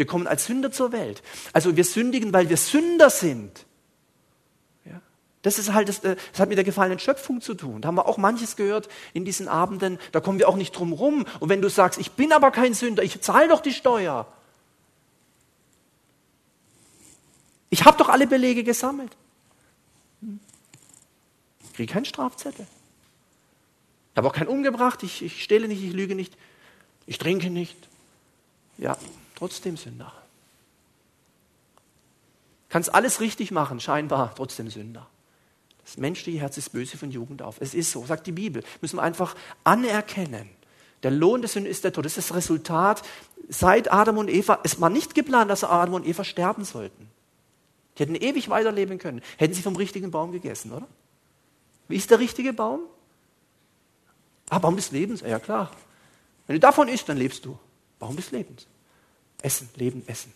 [0.00, 1.22] Wir kommen als Sünder zur Welt.
[1.52, 3.66] Also wir sündigen, weil wir Sünder sind.
[4.86, 5.02] Ja?
[5.42, 7.82] Das ist halt, das, äh, das hat mit der gefallenen Schöpfung zu tun.
[7.82, 9.98] Da haben wir auch manches gehört in diesen Abenden.
[10.12, 11.26] Da kommen wir auch nicht drum rum.
[11.38, 14.26] Und wenn du sagst, ich bin aber kein Sünder, ich zahle doch die Steuer.
[17.68, 19.14] Ich habe doch alle Belege gesammelt.
[20.22, 20.40] Hm.
[21.64, 22.66] Ich kriege keinen Strafzettel.
[24.12, 26.38] Ich habe auch keinen umgebracht, ich, ich stehle nicht, ich lüge nicht,
[27.04, 27.76] ich trinke nicht.
[28.78, 28.96] Ja,
[29.40, 30.12] trotzdem Sünder.
[32.68, 35.08] Kannst alles richtig machen, scheinbar trotzdem Sünder.
[35.82, 37.56] Das menschliche Herz ist böse von Jugend auf.
[37.58, 38.62] Es ist so, sagt die Bibel.
[38.82, 40.50] Müssen wir einfach anerkennen.
[41.02, 42.04] Der Lohn der Sünde ist der Tod.
[42.04, 43.02] Das ist das Resultat.
[43.48, 47.10] Seit Adam und Eva, es war nicht geplant, dass Adam und Eva sterben sollten.
[47.96, 49.22] Die hätten ewig weiterleben können.
[49.38, 50.86] Hätten sie vom richtigen Baum gegessen, oder?
[51.88, 52.80] Wie ist der richtige Baum?
[54.50, 55.70] Ah, Baum des Lebens, ja klar.
[56.46, 57.58] Wenn du davon isst, dann lebst du.
[57.98, 58.66] Baum des Lebens.
[59.42, 60.32] Essen, leben, essen.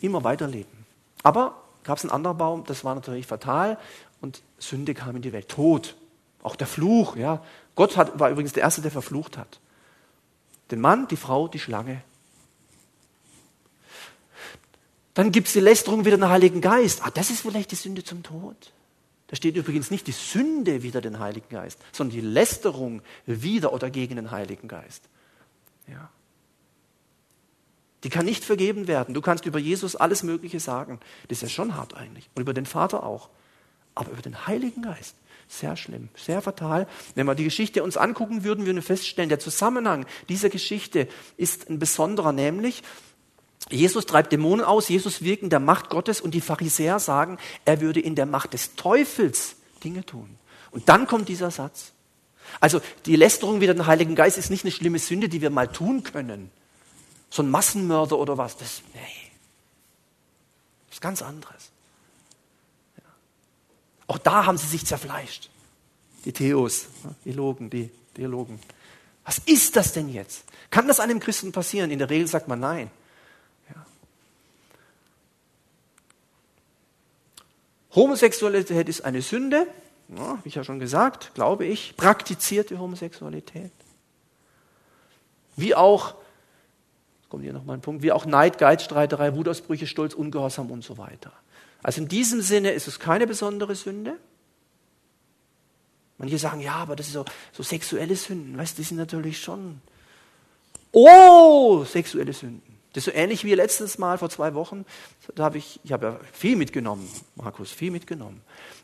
[0.00, 0.86] Immer weiterleben.
[1.22, 3.78] Aber gab es einen anderen Baum, das war natürlich fatal
[4.20, 5.48] und Sünde kam in die Welt.
[5.48, 5.96] Tod.
[6.42, 7.42] Auch der Fluch, ja.
[7.74, 9.60] Gott hat, war übrigens der Erste, der verflucht hat.
[10.70, 12.02] Den Mann, die Frau, die Schlange.
[15.14, 17.02] Dann gibt es die Lästerung wieder den Heiligen Geist.
[17.04, 18.72] Ah, das ist vielleicht die Sünde zum Tod.
[19.28, 23.90] Da steht übrigens nicht die Sünde wider den Heiligen Geist, sondern die Lästerung wider oder
[23.90, 25.02] gegen den Heiligen Geist.
[25.86, 26.10] Ja.
[28.04, 29.14] Die kann nicht vergeben werden.
[29.14, 31.00] Du kannst über Jesus alles Mögliche sagen.
[31.28, 32.28] Das ist ja schon hart eigentlich.
[32.34, 33.30] Und über den Vater auch.
[33.94, 35.16] Aber über den Heiligen Geist.
[35.48, 36.86] Sehr schlimm, sehr fatal.
[37.14, 41.68] Wenn wir die Geschichte uns angucken würden, würden wir feststellen, der Zusammenhang dieser Geschichte ist
[41.68, 42.82] ein besonderer, nämlich
[43.70, 47.80] Jesus treibt Dämonen aus, Jesus wirkt in der Macht Gottes und die Pharisäer sagen, er
[47.82, 50.38] würde in der Macht des Teufels Dinge tun.
[50.70, 51.92] Und dann kommt dieser Satz.
[52.60, 55.68] Also die Lästerung wieder den Heiligen Geist ist nicht eine schlimme Sünde, die wir mal
[55.68, 56.50] tun können
[57.34, 58.56] so ein Massenmörder oder was.
[58.56, 59.00] Das, nee.
[60.86, 61.70] das ist ganz anderes.
[62.96, 63.02] Ja.
[64.06, 65.50] Auch da haben sie sich zerfleischt.
[66.24, 66.86] Die Theos,
[67.24, 68.60] die Logen, die Theologen.
[69.24, 70.44] Was ist das denn jetzt?
[70.70, 71.90] Kann das einem Christen passieren?
[71.90, 72.88] In der Regel sagt man nein.
[73.68, 73.84] Ja.
[77.96, 79.66] Homosexualität ist eine Sünde,
[80.08, 83.72] ja, habe ich ja schon gesagt, glaube ich, praktizierte Homosexualität.
[85.56, 86.14] Wie auch
[87.34, 90.98] kommt hier nochmal ein Punkt, wie auch Neid, Geiz, Streiterei, Wutausbrüche, Stolz, Ungehorsam und so
[90.98, 91.32] weiter.
[91.82, 94.18] Also in diesem Sinne ist es keine besondere Sünde.
[96.16, 98.56] Manche sagen, ja, aber das ist so, so sexuelle Sünden.
[98.56, 99.80] Weißt du, die sind natürlich schon.
[100.92, 102.73] Oh, sexuelle Sünden.
[102.94, 104.86] Das ist so ähnlich wie letztes Mal vor zwei Wochen.
[105.34, 108.40] Da habe ich, ich habe ja viel mitgenommen, Markus, viel mitgenommen.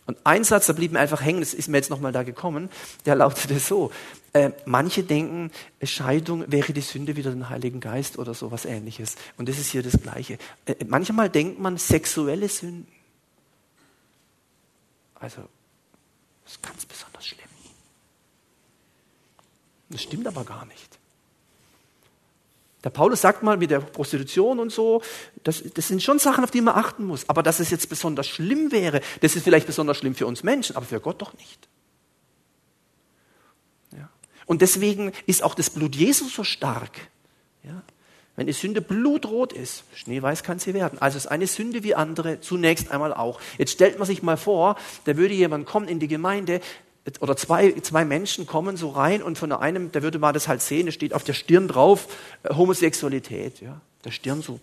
[0.06, 2.70] Und ein Satz, da blieb mir einfach hängen, das ist mir jetzt nochmal da gekommen,
[3.06, 3.92] der lautete so.
[4.32, 9.14] Äh, manche denken, Scheidung wäre die Sünde wieder den Heiligen Geist oder so was ähnliches.
[9.38, 10.38] Und das ist hier das Gleiche.
[10.66, 12.88] Äh, manchmal denkt man sexuelle Sünden.
[15.14, 15.42] Also,
[16.42, 17.44] das ist ganz besonders schlimm.
[19.90, 20.99] Das stimmt aber gar nicht.
[22.82, 25.02] Der Paulus sagt mal mit der Prostitution und so,
[25.42, 27.28] das, das sind schon Sachen, auf die man achten muss.
[27.28, 30.76] Aber dass es jetzt besonders schlimm wäre, das ist vielleicht besonders schlimm für uns Menschen,
[30.76, 31.68] aber für Gott doch nicht.
[33.96, 34.08] Ja.
[34.46, 36.92] Und deswegen ist auch das Blut Jesu so stark.
[37.64, 37.82] Ja.
[38.36, 40.98] Wenn die Sünde blutrot ist, schneeweiß kann sie werden.
[41.02, 43.38] Also ist eine Sünde wie andere zunächst einmal auch.
[43.58, 46.62] Jetzt stellt man sich mal vor, da würde jemand kommen in die Gemeinde,
[47.20, 50.62] oder zwei, zwei Menschen kommen so rein und von einem, der würde mal das halt
[50.62, 52.06] sehen, da steht auf der Stirn drauf
[52.42, 54.60] äh, Homosexualität, ja, der Stirn so.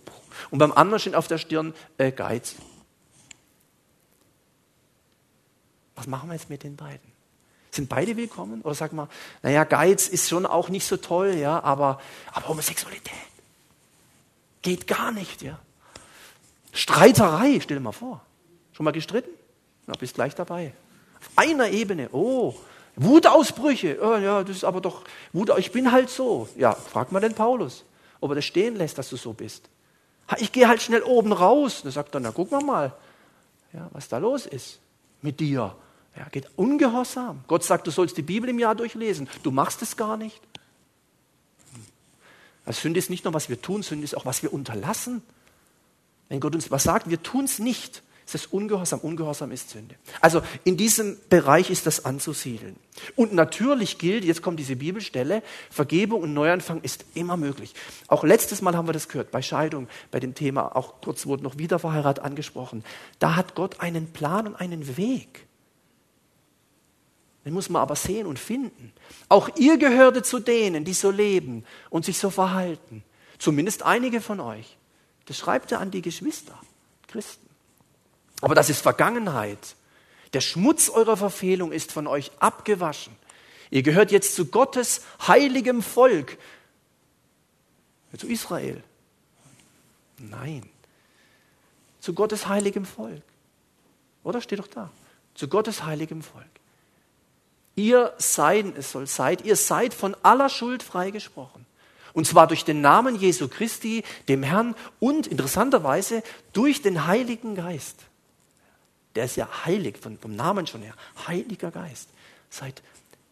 [0.50, 2.54] Und beim anderen steht auf der Stirn äh, Geiz.
[5.96, 7.12] Was machen wir jetzt mit den beiden?
[7.72, 8.62] Sind beide willkommen?
[8.62, 9.08] Oder sagen wir,
[9.42, 12.00] naja, Geiz ist schon auch nicht so toll, ja, aber,
[12.32, 13.12] aber Homosexualität
[14.62, 15.58] geht gar nicht, ja.
[16.72, 18.20] Streiterei, stell dir mal vor.
[18.72, 19.30] Schon mal gestritten?
[19.86, 20.74] Na, bist gleich dabei.
[21.20, 22.08] Auf einer Ebene.
[22.12, 22.54] Oh,
[22.96, 23.98] Wutausbrüche.
[24.02, 25.02] Oh, ja, das ist aber doch
[25.32, 25.50] Wut.
[25.58, 26.48] Ich bin halt so.
[26.56, 27.84] Ja, frag mal den Paulus,
[28.20, 29.68] ob er das stehen lässt, dass du so bist.
[30.38, 31.82] Ich gehe halt schnell oben raus.
[31.82, 32.92] Da sagt er, na guck mal mal,
[33.72, 34.80] ja, was da los ist
[35.22, 35.74] mit dir.
[36.16, 37.44] Ja, geht ungehorsam.
[37.46, 39.28] Gott sagt, du sollst die Bibel im Jahr durchlesen.
[39.42, 40.40] Du machst es gar nicht.
[42.64, 45.22] Also Sünde ist nicht nur, was wir tun, Sünde ist auch, was wir unterlassen.
[46.28, 48.02] Wenn Gott uns was sagt, wir tun es nicht.
[48.28, 49.00] Es ist Ungehorsam.
[49.00, 49.94] Ungehorsam ist Sünde.
[50.20, 52.76] Also in diesem Bereich ist das anzusiedeln.
[53.16, 57.72] Und natürlich gilt, jetzt kommt diese Bibelstelle, Vergebung und Neuanfang ist immer möglich.
[58.06, 61.42] Auch letztes Mal haben wir das gehört, bei Scheidung, bei dem Thema, auch kurz wurde
[61.42, 62.84] noch Wiederverheirat angesprochen.
[63.18, 65.46] Da hat Gott einen Plan und einen Weg.
[67.46, 68.92] Den muss man aber sehen und finden.
[69.30, 73.02] Auch ihr gehörte zu denen, die so leben und sich so verhalten.
[73.38, 74.76] Zumindest einige von euch.
[75.24, 76.60] Das schreibt er an die Geschwister,
[77.06, 77.47] Christen.
[78.40, 79.76] Aber das ist Vergangenheit.
[80.32, 83.16] Der Schmutz eurer Verfehlung ist von euch abgewaschen.
[83.70, 86.38] Ihr gehört jetzt zu Gottes heiligem Volk.
[88.16, 88.82] Zu Israel.
[90.18, 90.68] Nein.
[92.00, 93.22] Zu Gottes heiligem Volk.
[94.24, 94.90] Oder steht doch da.
[95.34, 96.46] Zu Gottes heiligem Volk.
[97.74, 101.64] Ihr seid, es soll seid, ihr seid von aller Schuld freigesprochen.
[102.12, 106.22] Und zwar durch den Namen Jesu Christi, dem Herrn und interessanterweise
[106.52, 108.07] durch den Heiligen Geist
[109.18, 110.94] der ist ja heilig, vom, vom Namen schon her.
[111.26, 112.08] Heiliger Geist.
[112.50, 112.84] Seid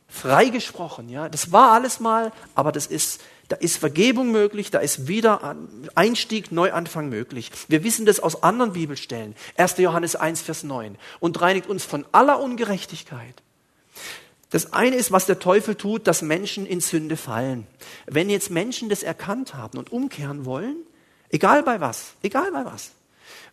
[0.09, 1.29] freigesprochen, ja.
[1.29, 5.55] Das war alles mal, aber das ist, da ist Vergebung möglich, da ist wieder
[5.95, 7.53] Einstieg, Neuanfang möglich.
[7.69, 9.37] Wir wissen das aus anderen Bibelstellen.
[9.57, 9.79] 1.
[9.79, 10.99] Johannes 1, Vers 9.
[11.21, 13.45] Und reinigt uns von aller Ungerechtigkeit.
[14.51, 17.69] Das eine ist, was der Teufel tut, dass Menschen in Sünde fallen.
[18.07, 20.79] Wenn jetzt Menschen das erkannt haben und umkehren wollen,
[21.31, 22.91] egal bei was, egal bei was,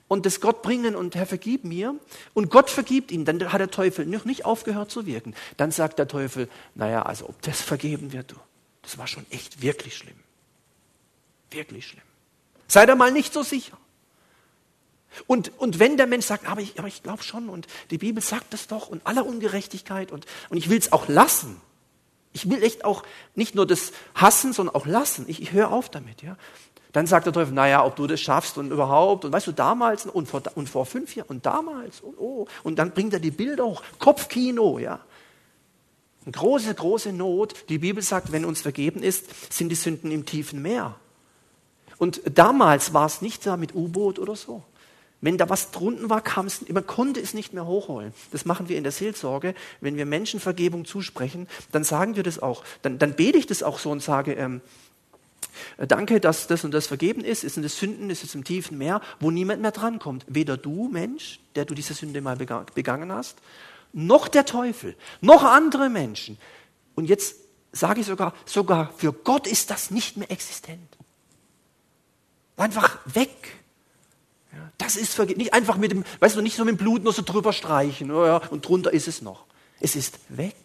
[0.08, 1.96] und das Gott bringen und Herr, vergib mir.
[2.34, 5.34] Und Gott vergibt ihm, dann hat der Teufel noch nicht aufgehört zu wirken.
[5.58, 8.36] Dann sagt der Teufel, naja, also ob das vergeben wird, du,
[8.82, 10.16] das war schon echt wirklich schlimm.
[11.52, 12.04] Wirklich schlimm.
[12.68, 13.78] Sei da mal nicht so sicher.
[15.28, 18.22] Und, und wenn der Mensch sagt, aber ich, aber ich glaube schon und die Bibel
[18.22, 21.62] sagt das doch und aller Ungerechtigkeit und, und ich will es auch lassen.
[22.34, 23.04] Ich will echt auch
[23.36, 25.26] nicht nur das hassen, sondern auch lassen.
[25.28, 26.24] Ich, ich höre auf damit.
[26.24, 26.36] Ja?
[26.94, 29.26] Dann sagt der Teufel, naja, ob du das schaffst und überhaupt.
[29.26, 32.02] Und weißt du, damals und vor, und vor fünf Jahren und damals.
[32.02, 33.84] Und, oh, und dann bringt er die Bilder hoch.
[34.00, 35.00] Kopfkino, ja.
[36.24, 37.66] Eine große, große Not.
[37.68, 40.96] Die Bibel sagt, wenn uns vergeben ist, sind die Sünden im tiefen Meer.
[41.98, 44.64] Und damals war es nicht da mit U-Boot oder so.
[45.20, 48.14] Wenn da was drunten war, kam es, man konnte es nicht mehr hochholen.
[48.32, 49.56] Das machen wir in der Seelsorge.
[49.80, 52.64] Wenn wir Menschen Vergebung zusprechen, dann sagen wir das auch.
[52.82, 54.60] Dann, dann bete ich das auch so und sage, ähm, äh,
[55.78, 58.78] danke, dass das und das vergeben ist, ist in das Sünden, ist es im tiefen
[58.78, 60.26] Meer, wo niemand mehr drankommt.
[60.28, 63.38] Weder du, Mensch, der du diese Sünde mal begangen hast,
[63.94, 66.38] noch der Teufel, noch andere Menschen.
[66.96, 67.36] Und jetzt
[67.72, 70.98] sage ich sogar, sogar für Gott ist das nicht mehr existent.
[72.58, 73.60] Einfach weg.
[74.78, 75.40] Das ist vergeben.
[75.40, 78.12] Nicht einfach mit dem, weißt du, nicht so mit dem Blut nur so drüber streichen
[78.12, 79.46] oh und drunter ist es noch.
[79.80, 80.56] Es ist weg.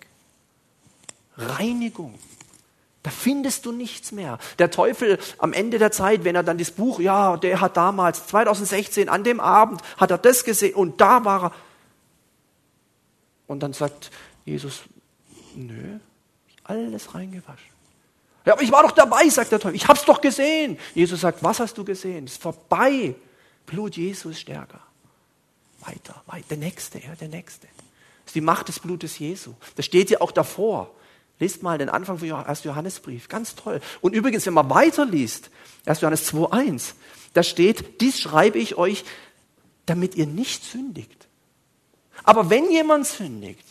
[1.36, 2.18] Reinigung.
[3.08, 4.38] Da findest du nichts mehr.
[4.58, 8.26] Der Teufel am Ende der Zeit, wenn er dann das Buch, ja, der hat damals,
[8.26, 11.52] 2016, an dem Abend, hat er das gesehen und da war er.
[13.46, 14.10] Und dann sagt
[14.44, 14.82] Jesus,
[15.54, 15.98] Nö,
[16.64, 17.72] alles reingewaschen.
[18.44, 19.76] Ja, aber ich war doch dabei, sagt der Teufel.
[19.76, 20.78] Ich hab's doch gesehen.
[20.94, 22.26] Jesus sagt, was hast du gesehen?
[22.26, 23.14] Es ist vorbei.
[23.64, 24.80] Blut Jesu ist stärker.
[25.80, 26.44] Weiter, weiter.
[26.50, 27.68] Der Nächste, ja, der Nächste.
[27.68, 29.54] Das ist die Macht des Blutes Jesu.
[29.76, 30.90] Das steht ja auch davor.
[31.40, 32.64] Lest mal den Anfang vom 1.
[32.64, 33.28] Johannesbrief.
[33.28, 33.80] Ganz toll.
[34.00, 35.50] Und übrigens, wenn man weiterliest,
[35.86, 36.00] 1.
[36.00, 36.94] Johannes 2.1,
[37.32, 39.04] da steht, dies schreibe ich euch,
[39.86, 41.28] damit ihr nicht sündigt.
[42.24, 43.64] Aber wenn jemand sündigt,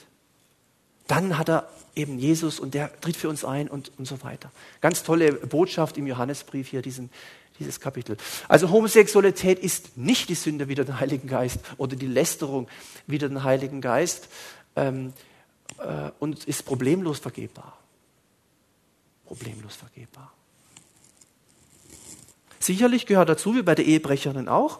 [1.08, 4.52] dann hat er eben Jesus und der tritt für uns ein und, und so weiter.
[4.82, 7.10] Ganz tolle Botschaft im Johannesbrief hier, diesen,
[7.60, 8.18] dieses Kapitel.
[8.48, 12.68] Also Homosexualität ist nicht die Sünde wider den Heiligen Geist oder die Lästerung
[13.08, 14.30] wider den Heiligen Geist
[14.76, 15.14] ähm,
[15.78, 17.78] äh, und ist problemlos vergebbar.
[19.26, 20.32] Problemlos vergebbar.
[22.60, 24.80] Sicherlich gehört dazu, wie bei der Ehebrecherin auch,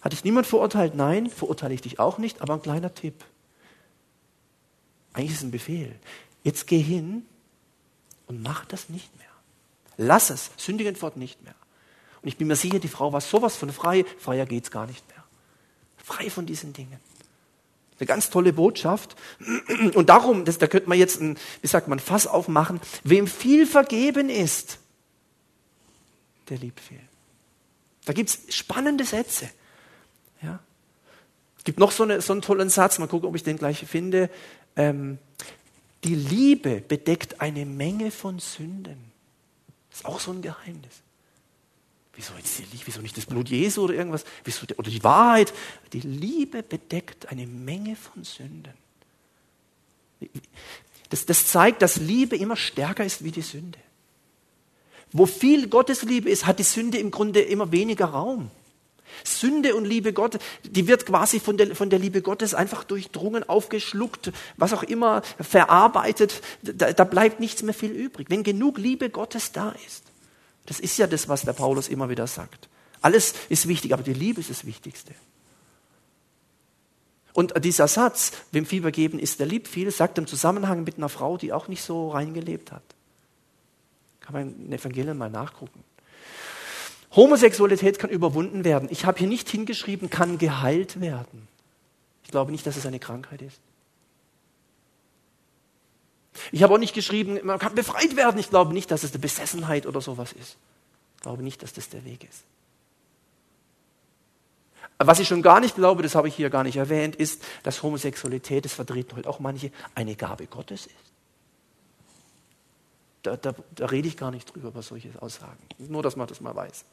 [0.00, 0.94] hat dich niemand verurteilt?
[0.94, 3.24] Nein, verurteile ich dich auch nicht, aber ein kleiner Tipp.
[5.12, 5.96] Eigentlich ist es ein Befehl.
[6.44, 7.26] Jetzt geh hin
[8.26, 9.26] und mach das nicht mehr.
[9.96, 11.54] Lass es, sündigen fort nicht mehr.
[12.22, 14.86] Und ich bin mir sicher, die Frau war sowas von frei, freier geht es gar
[14.86, 15.24] nicht mehr.
[15.96, 17.00] Frei von diesen Dingen.
[17.98, 19.16] Eine ganz tolle Botschaft.
[19.94, 22.80] Und darum, das, da könnte man jetzt ein, wie sagt man, Fass aufmachen.
[23.04, 24.78] Wem viel vergeben ist,
[26.48, 27.00] der liebt viel.
[28.04, 29.50] Da gibt es spannende Sätze.
[30.42, 30.60] Ja.
[31.64, 34.30] Gibt noch so, eine, so einen tollen Satz, mal gucken, ob ich den gleich finde.
[34.76, 35.18] Ähm,
[36.04, 39.10] die Liebe bedeckt eine Menge von Sünden.
[39.90, 41.02] Das ist auch so ein Geheimnis.
[42.16, 42.82] Wieso jetzt Liebe?
[42.86, 44.24] Wieso nicht das Blut Jesu oder irgendwas?
[44.44, 45.52] Wieso, oder die Wahrheit?
[45.92, 48.72] Die Liebe bedeckt eine Menge von Sünden.
[51.10, 53.78] Das, das zeigt, dass Liebe immer stärker ist wie die Sünde.
[55.12, 58.50] Wo viel Gottesliebe ist, hat die Sünde im Grunde immer weniger Raum.
[59.22, 63.48] Sünde und Liebe Gottes, die wird quasi von der, von der Liebe Gottes einfach durchdrungen,
[63.48, 66.42] aufgeschluckt, was auch immer, verarbeitet.
[66.62, 68.30] Da, da bleibt nichts mehr viel übrig.
[68.30, 70.04] Wenn genug Liebe Gottes da ist.
[70.66, 72.68] Das ist ja das, was der Paulus immer wieder sagt.
[73.00, 75.14] Alles ist wichtig, aber die Liebe ist das Wichtigste.
[77.32, 81.10] Und dieser Satz, wem viel vergeben ist, der liebt viel, sagt im Zusammenhang mit einer
[81.10, 82.82] Frau, die auch nicht so reingelebt hat.
[84.20, 85.84] Kann man in Evangelien mal nachgucken.
[87.14, 88.88] Homosexualität kann überwunden werden.
[88.90, 91.46] Ich habe hier nicht hingeschrieben, kann geheilt werden.
[92.24, 93.60] Ich glaube nicht, dass es eine Krankheit ist.
[96.52, 98.38] Ich habe auch nicht geschrieben, man kann befreit werden.
[98.38, 100.56] Ich glaube nicht, dass es eine Besessenheit oder sowas ist.
[101.16, 102.44] Ich glaube nicht, dass das der Weg ist.
[104.98, 107.82] Was ich schon gar nicht glaube, das habe ich hier gar nicht erwähnt, ist, dass
[107.82, 110.94] Homosexualität, das vertreten heute auch manche, eine Gabe Gottes ist.
[113.22, 115.58] Da, da, da rede ich gar nicht drüber, über solche Aussagen.
[115.78, 116.84] Nur, dass man das mal weiß.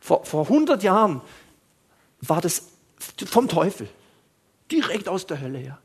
[0.00, 1.20] Vor, vor 100 Jahren
[2.20, 2.62] war das
[3.26, 3.88] vom Teufel,
[4.70, 5.78] direkt aus der Hölle her.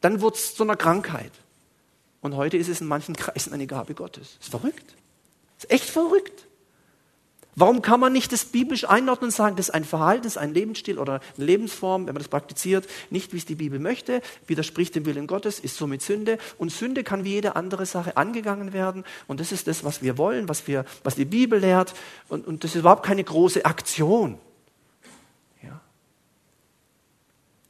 [0.00, 1.32] Dann wurde es zu einer Krankheit.
[2.20, 4.36] Und heute ist es in manchen Kreisen eine Gabe Gottes.
[4.40, 4.94] Ist verrückt.
[5.58, 6.46] Ist echt verrückt.
[7.58, 10.38] Warum kann man nicht das biblisch einordnen und sagen, das ist ein Verhalten, das ist
[10.38, 14.20] ein Lebensstil oder eine Lebensform, wenn man das praktiziert, nicht wie es die Bibel möchte,
[14.46, 16.36] widerspricht dem Willen Gottes, ist somit Sünde.
[16.58, 19.04] Und Sünde kann wie jede andere Sache angegangen werden.
[19.26, 21.94] Und das ist das, was wir wollen, was, wir, was die Bibel lehrt.
[22.28, 24.38] Und, und das ist überhaupt keine große Aktion.
[25.62, 25.80] Ja.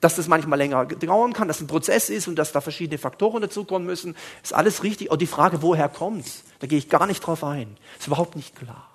[0.06, 3.42] Dass das manchmal länger dauern kann, dass ein Prozess ist und dass da verschiedene Faktoren
[3.42, 5.10] dazukommen müssen, ist alles richtig.
[5.10, 6.44] Und die Frage, woher kommt's?
[6.60, 7.76] Da gehe ich gar nicht drauf ein.
[7.98, 8.88] Ist überhaupt nicht klar.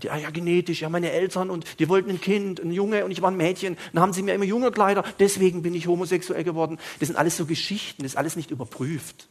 [0.00, 3.10] Die, ah ja, genetisch, ja, meine Eltern und die wollten ein Kind, ein Junge und
[3.10, 3.76] ich war ein Mädchen.
[3.92, 6.78] Dann haben sie mir immer junge Kleider, deswegen bin ich homosexuell geworden.
[7.00, 9.26] Das sind alles so Geschichten, das ist alles nicht überprüft.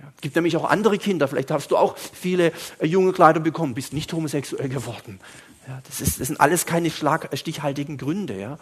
[0.00, 3.74] Ja, gibt nämlich auch andere Kinder, vielleicht hast du auch viele äh, junge Kleider bekommen,
[3.74, 5.18] bist nicht homosexuell geworden.
[5.66, 8.38] Ja, das, ist, das sind alles keine schlag, stichhaltigen Gründe.
[8.38, 8.56] Ja.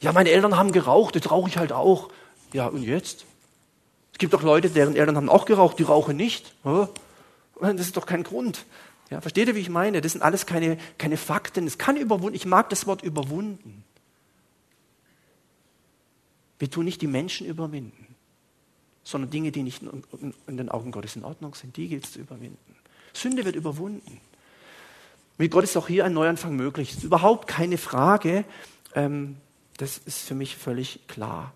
[0.00, 2.10] Ja, meine Eltern haben geraucht, das rauche ich halt auch.
[2.52, 3.24] Ja, und jetzt?
[4.12, 6.54] Es gibt auch Leute, deren Eltern haben auch geraucht, die rauchen nicht.
[6.62, 8.64] Das ist doch kein Grund.
[9.10, 10.00] Ja, versteht ihr, wie ich meine?
[10.00, 11.66] Das sind alles keine, keine Fakten.
[11.66, 12.34] Es kann überwunden.
[12.34, 13.84] Ich mag das Wort überwunden.
[16.58, 18.14] Wir tun nicht die Menschen überwinden,
[19.02, 19.82] sondern Dinge, die nicht
[20.46, 22.76] in den Augen Gottes in Ordnung sind, die gilt es zu überwinden.
[23.12, 24.20] Sünde wird überwunden.
[25.36, 26.90] Mit Gott ist auch hier ein Neuanfang möglich.
[26.90, 28.44] Das ist überhaupt keine Frage.
[28.94, 29.36] Ähm,
[29.76, 31.52] das ist für mich völlig klar.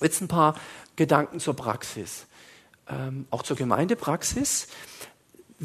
[0.00, 0.58] Jetzt ein paar
[0.96, 2.26] Gedanken zur Praxis.
[2.88, 4.68] Ähm, auch zur Gemeindepraxis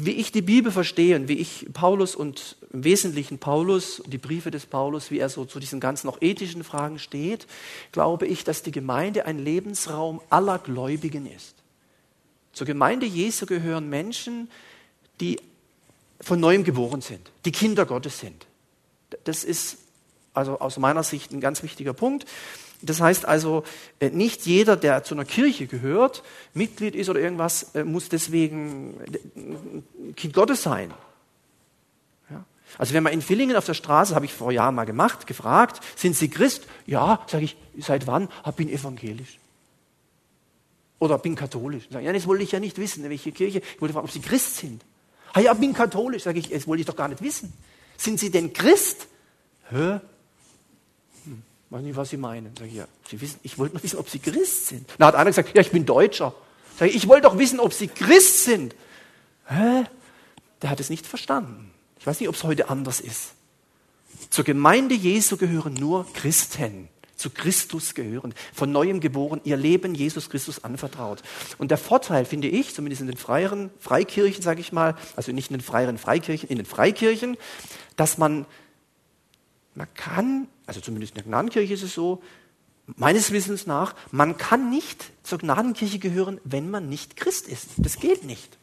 [0.00, 4.52] wie ich die Bibel verstehe und wie ich Paulus und im Wesentlichen Paulus, die Briefe
[4.52, 7.48] des Paulus, wie er so zu diesen ganzen auch ethischen Fragen steht,
[7.90, 11.56] glaube ich, dass die Gemeinde ein Lebensraum aller Gläubigen ist.
[12.52, 14.48] Zur Gemeinde Jesu gehören Menschen,
[15.20, 15.40] die
[16.20, 18.46] von neuem geboren sind, die Kinder Gottes sind.
[19.24, 19.78] Das ist
[20.38, 22.26] also aus meiner Sicht ein ganz wichtiger Punkt.
[22.80, 23.64] Das heißt also,
[23.98, 26.22] äh, nicht jeder, der zu einer Kirche gehört,
[26.54, 28.94] Mitglied ist oder irgendwas, äh, muss deswegen
[30.14, 30.94] Kind Gottes sein.
[32.30, 32.44] Ja?
[32.78, 35.80] Also wenn man in Villingen auf der Straße, habe ich vor Jahren mal gemacht, gefragt,
[35.96, 36.66] sind Sie Christ?
[36.86, 38.28] Ja, sage ich, seit wann?
[38.46, 39.38] Ich bin evangelisch.
[41.00, 41.84] Oder bin katholisch.
[41.90, 43.58] Sag, ja, das wollte ich ja nicht wissen, in welche Kirche.
[43.58, 44.84] Ich wollte fragen, ob Sie Christ sind.
[45.32, 46.24] Ah ja, bin katholisch.
[46.24, 47.52] Sage ich, das wollte ich doch gar nicht wissen.
[47.96, 49.08] Sind Sie denn Christ?
[49.70, 50.00] Hä?
[51.70, 52.52] Hm, weiß nicht, was Sie meinen.
[52.58, 54.88] Sag ich, ja, Sie wissen, ich wollte nur wissen, ob Sie Christ sind.
[54.98, 56.34] Da hat einer gesagt, ja, ich bin Deutscher.
[56.78, 58.74] Sag ich, ich wollte doch wissen, ob Sie Christ sind.
[59.46, 59.84] Hä?
[60.62, 61.70] Der hat es nicht verstanden.
[61.98, 63.32] Ich weiß nicht, ob es heute anders ist.
[64.30, 66.88] Zur Gemeinde Jesu gehören nur Christen
[67.18, 71.22] zu Christus gehören, von neuem geboren, ihr Leben Jesus Christus anvertraut.
[71.58, 75.50] Und der Vorteil, finde ich, zumindest in den freieren Freikirchen, sage ich mal, also nicht
[75.50, 77.36] in den freieren Freikirchen, in den Freikirchen,
[77.96, 78.46] dass man,
[79.78, 82.22] man kann, also zumindest in der Gnadenkirche ist es so,
[82.96, 87.68] meines Wissens nach, man kann nicht zur Gnadenkirche gehören, wenn man nicht Christ ist.
[87.78, 88.58] Das geht nicht.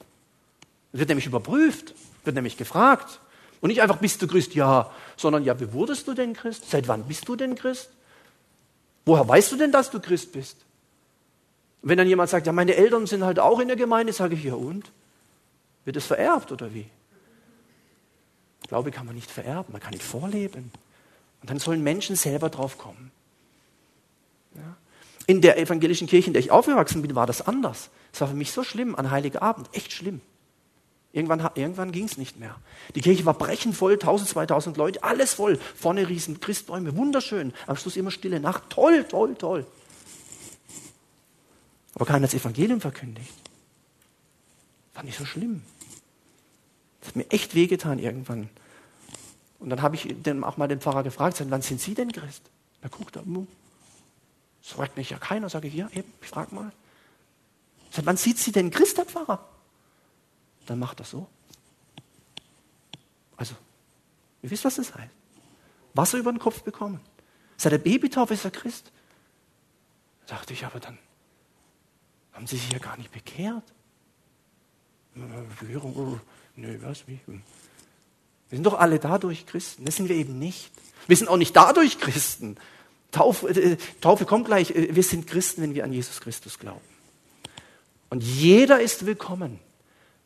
[0.94, 3.20] Es wird nämlich überprüft, wird nämlich gefragt.
[3.62, 4.54] Und nicht einfach, bist du Christ?
[4.54, 6.70] Ja, sondern ja, wie wurdest du denn Christ?
[6.70, 7.90] Seit wann bist du denn Christ?
[9.06, 10.58] Woher weißt du denn, dass du Christ bist?
[11.88, 14.44] wenn dann jemand sagt, ja, meine Eltern sind halt auch in der Gemeinde, sage ich,
[14.44, 14.92] ja und?
[15.86, 16.88] Wird es vererbt oder wie?
[18.68, 20.72] Glaube kann man nicht vererben, man kann nicht vorleben.
[21.46, 23.12] Und dann sollen Menschen selber drauf kommen.
[24.56, 24.78] Ja?
[25.28, 27.92] In der evangelischen Kirche, in der ich aufgewachsen bin, war das anders.
[28.12, 30.22] Es war für mich so schlimm an Heiliger Abend, echt schlimm.
[31.14, 32.56] Irgendwann, irgendwann ging es nicht mehr.
[32.96, 35.60] Die Kirche war brechend voll, 1000, 2000 Leute, alles voll.
[35.76, 37.54] Vorne riesen Christbäume, wunderschön.
[37.68, 38.64] Am Schluss immer stille Nacht.
[38.72, 39.68] Toll, toll, toll.
[41.94, 43.36] Aber keiner hat das Evangelium verkündigt.
[44.96, 45.62] Fand ich so schlimm.
[47.02, 48.50] Das hat mir echt wehgetan irgendwann.
[49.60, 52.44] Und dann habe ich auch mal den Pfarrer gefragt, wann sind Sie denn Christ?
[52.82, 56.72] Da guckt er, das fragt mich ja keiner, sage ich, ja, eben, ich frage mal.
[57.92, 59.48] Seit wann sieht Sie denn Christ, der Pfarrer?
[60.66, 61.28] dann macht das so.
[63.38, 63.56] Also,
[64.42, 65.14] ihr wisst, was das heißt.
[65.94, 67.00] Wasser über den Kopf bekommen.
[67.58, 68.92] Seit der Babytaufe ist er Christ.
[70.28, 70.98] Da dachte ich, aber dann
[72.34, 73.64] haben sie sich ja gar nicht bekehrt.
[75.60, 76.20] Bekehrung, oh,
[76.56, 77.20] nö, was, wie?
[78.50, 79.86] Wir sind doch alle dadurch Christen.
[79.86, 80.72] Das sind wir eben nicht.
[81.08, 82.58] Wir sind auch nicht dadurch Christen.
[83.12, 84.72] Taufe, äh, Taufe kommt gleich.
[84.72, 86.82] Äh, wir sind Christen, wenn wir an Jesus Christus glauben.
[88.10, 89.60] Und jeder ist willkommen.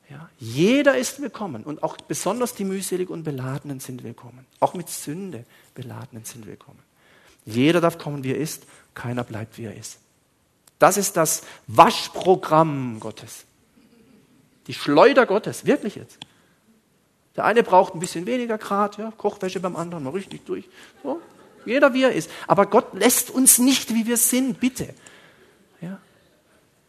[0.09, 4.45] Ja, jeder ist willkommen und auch besonders die mühselig und Beladenen sind willkommen.
[4.59, 5.45] Auch mit Sünde
[5.75, 6.79] Beladenen sind willkommen.
[7.45, 8.63] Jeder darf kommen, wie er ist,
[8.95, 9.99] keiner bleibt, wie er ist.
[10.79, 13.45] Das ist das Waschprogramm Gottes.
[14.65, 16.17] Die Schleuder Gottes, wirklich jetzt.
[17.39, 20.65] Der eine braucht ein bisschen weniger Grad, ja, Kochwäsche beim anderen, mal richtig durch.
[21.01, 21.21] So,
[21.65, 22.29] jeder wie er ist.
[22.47, 24.93] Aber Gott lässt uns nicht, wie wir sind, bitte.
[25.79, 25.99] Ja.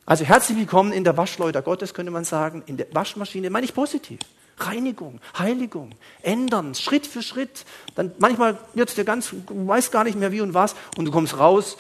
[0.07, 3.75] Also herzlich willkommen in der Waschleuter Gottes, könnte man sagen, in der Waschmaschine, meine ich
[3.75, 4.19] positiv.
[4.59, 5.93] Reinigung, Heiligung,
[6.23, 7.65] ändern, Schritt für Schritt.
[7.95, 11.13] Dann manchmal wird dir ganz, du weißt gar nicht mehr wie und was und du
[11.13, 11.77] kommst raus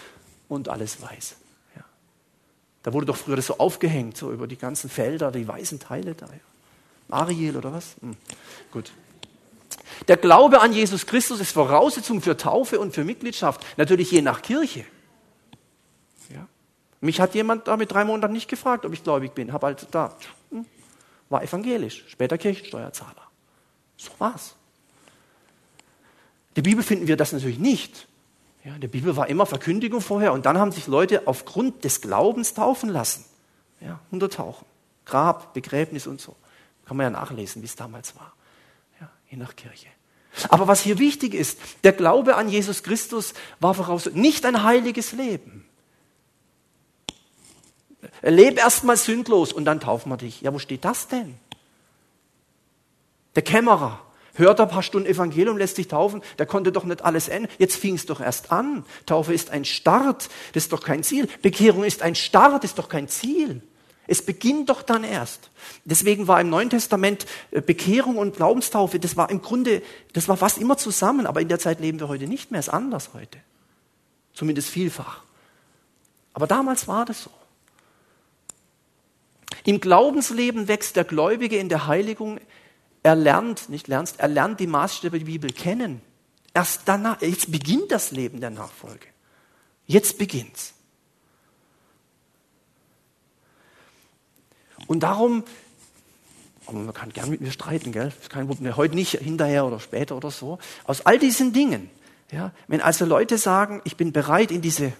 [0.48, 1.34] und alles weiß.
[1.74, 1.82] Ja.
[2.84, 6.14] Da wurde doch früher das so aufgehängt, so über die ganzen Felder, die weißen Teile
[6.14, 6.26] da.
[6.26, 6.49] Ja.
[7.12, 7.96] Ariel oder was?
[8.00, 8.16] Hm.
[8.72, 8.92] Gut.
[10.08, 14.42] Der Glaube an Jesus Christus ist Voraussetzung für Taufe und für Mitgliedschaft, natürlich je nach
[14.42, 14.84] Kirche.
[17.00, 19.52] Mich hat jemand da mit drei Monaten nicht gefragt, ob ich gläubig bin.
[19.52, 20.14] Hab halt da,
[20.50, 20.66] hm,
[21.30, 23.22] war evangelisch, später Kirchensteuerzahler.
[23.96, 24.54] So war's.
[26.50, 28.06] In der Bibel finden wir das natürlich nicht.
[28.64, 32.02] Ja, in der Bibel war immer Verkündigung vorher und dann haben sich Leute aufgrund des
[32.02, 33.24] Glaubens taufen lassen.
[33.80, 34.66] Ja, untertauchen.
[35.06, 36.36] Grab, Begräbnis und so.
[36.90, 38.32] Kann man ja nachlesen, wie es damals war.
[39.00, 39.86] Ja, je nach Kirche.
[40.48, 45.12] Aber was hier wichtig ist, der Glaube an Jesus Christus war voraus nicht ein heiliges
[45.12, 45.64] Leben.
[48.22, 50.40] Leb erstmal sündlos und dann taufen wir dich.
[50.40, 51.38] Ja, wo steht das denn?
[53.36, 54.00] Der Kämmerer
[54.34, 57.52] hört ein paar Stunden Evangelium, lässt sich taufen, der konnte doch nicht alles enden.
[57.58, 58.84] Jetzt fing es doch erst an.
[59.06, 61.28] Taufe ist ein Start, das ist doch kein Ziel.
[61.40, 63.62] Bekehrung ist ein Start, das ist doch kein Ziel.
[64.10, 65.50] Es beginnt doch dann erst.
[65.84, 69.82] Deswegen war im Neuen Testament äh, Bekehrung und Glaubenstaufe, das war im Grunde,
[70.14, 72.70] das war fast immer zusammen, aber in der Zeit leben wir heute nicht mehr, ist
[72.70, 73.38] anders heute.
[74.34, 75.22] Zumindest vielfach.
[76.32, 77.30] Aber damals war das so.
[79.64, 82.40] Im Glaubensleben wächst der Gläubige in der Heiligung.
[83.04, 86.02] Er lernt, nicht lernst, er lernt die Maßstäbe der Bibel kennen.
[86.52, 89.06] Erst danach, jetzt beginnt das Leben der Nachfolge.
[89.86, 90.74] Jetzt beginnt's.
[94.90, 95.44] Und darum,
[96.66, 98.12] aber man kann gern mit mir streiten, gell?
[98.20, 98.76] Ist kein Problem.
[98.76, 100.58] Heute nicht, hinterher oder später oder so.
[100.82, 101.88] Aus all diesen Dingen,
[102.32, 104.92] ja, wenn also Leute sagen, ich bin bereit, in diese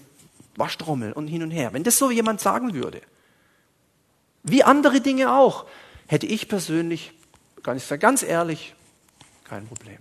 [0.55, 1.72] Waschtrommel und hin und her.
[1.72, 3.01] Wenn das so jemand sagen würde,
[4.45, 5.66] wie andere Dinge auch,
[6.07, 7.12] hätte ich persönlich,
[7.64, 8.76] sagen, ganz ehrlich,
[9.43, 9.99] kein Problem.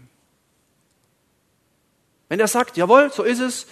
[2.27, 3.65] Wenn er sagt, jawohl, so ist es,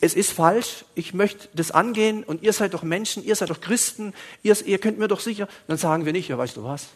[0.00, 3.60] es ist falsch, ich möchte das angehen und ihr seid doch Menschen, ihr seid doch
[3.60, 6.88] Christen, ihr, ihr könnt mir doch sicher, dann sagen wir nicht, ja weißt du was,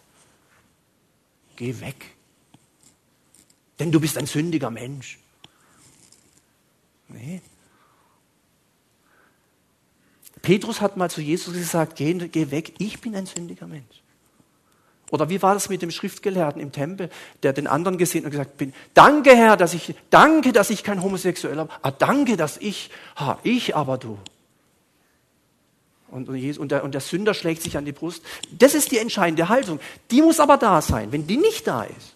[1.57, 2.13] geh weg,
[3.79, 5.19] denn du bist ein sündiger Mensch.
[7.09, 7.43] Nee.
[10.41, 14.02] Petrus hat mal zu Jesus gesagt, geh, geh weg, ich bin ein sündiger Mensch.
[15.13, 17.11] Oder wie war das mit dem Schriftgelehrten im Tempel,
[17.43, 21.03] der den anderen gesehen und gesagt bin, danke Herr, dass ich, danke, dass ich kein
[21.03, 21.77] Homosexueller bin.
[21.83, 24.19] Ah, danke, dass ich, ha, ich aber du.
[26.09, 28.23] Und, und, der, und der Sünder schlägt sich an die Brust.
[28.53, 29.81] Das ist die entscheidende Haltung.
[30.11, 31.13] Die muss aber da sein.
[31.13, 32.15] Wenn die nicht da ist,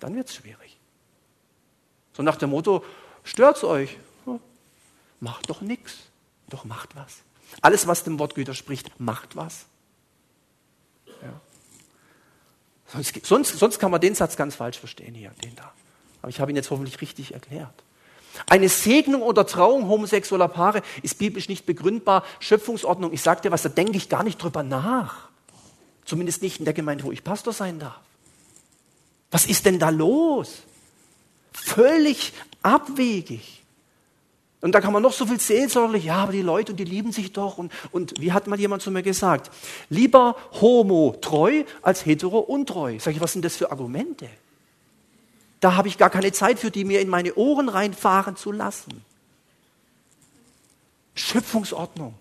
[0.00, 0.76] dann wird es schwierig.
[2.14, 2.84] So nach dem Motto,
[3.22, 3.96] stört's euch?
[5.20, 5.94] Macht doch nichts.
[6.48, 7.18] Doch macht was.
[7.60, 9.66] Alles, was dem Wort widerspricht, macht was.
[12.96, 15.72] Sonst, sonst, sonst kann man den Satz ganz falsch verstehen hier, den da.
[16.22, 17.74] Aber ich habe ihn jetzt hoffentlich richtig erklärt.
[18.48, 22.24] Eine Segnung oder Trauung homosexueller Paare ist biblisch nicht begründbar.
[22.40, 25.28] Schöpfungsordnung, ich sage dir was, da denke ich gar nicht drüber nach.
[26.04, 28.00] Zumindest nicht in der Gemeinde, wo ich Pastor sein darf.
[29.30, 30.62] Was ist denn da los?
[31.52, 32.32] Völlig
[32.62, 33.64] abwegig.
[34.60, 37.32] Und da kann man noch so viel seelsorglich, ja, aber die Leute, die lieben sich
[37.32, 37.58] doch.
[37.58, 39.50] Und, und wie hat mal jemand zu mir gesagt?
[39.90, 42.98] Lieber homo treu als hetero untreu.
[42.98, 44.28] Sag ich, was sind das für Argumente?
[45.60, 49.04] Da habe ich gar keine Zeit für die, mir in meine Ohren reinfahren zu lassen.
[51.14, 52.14] Schöpfungsordnung.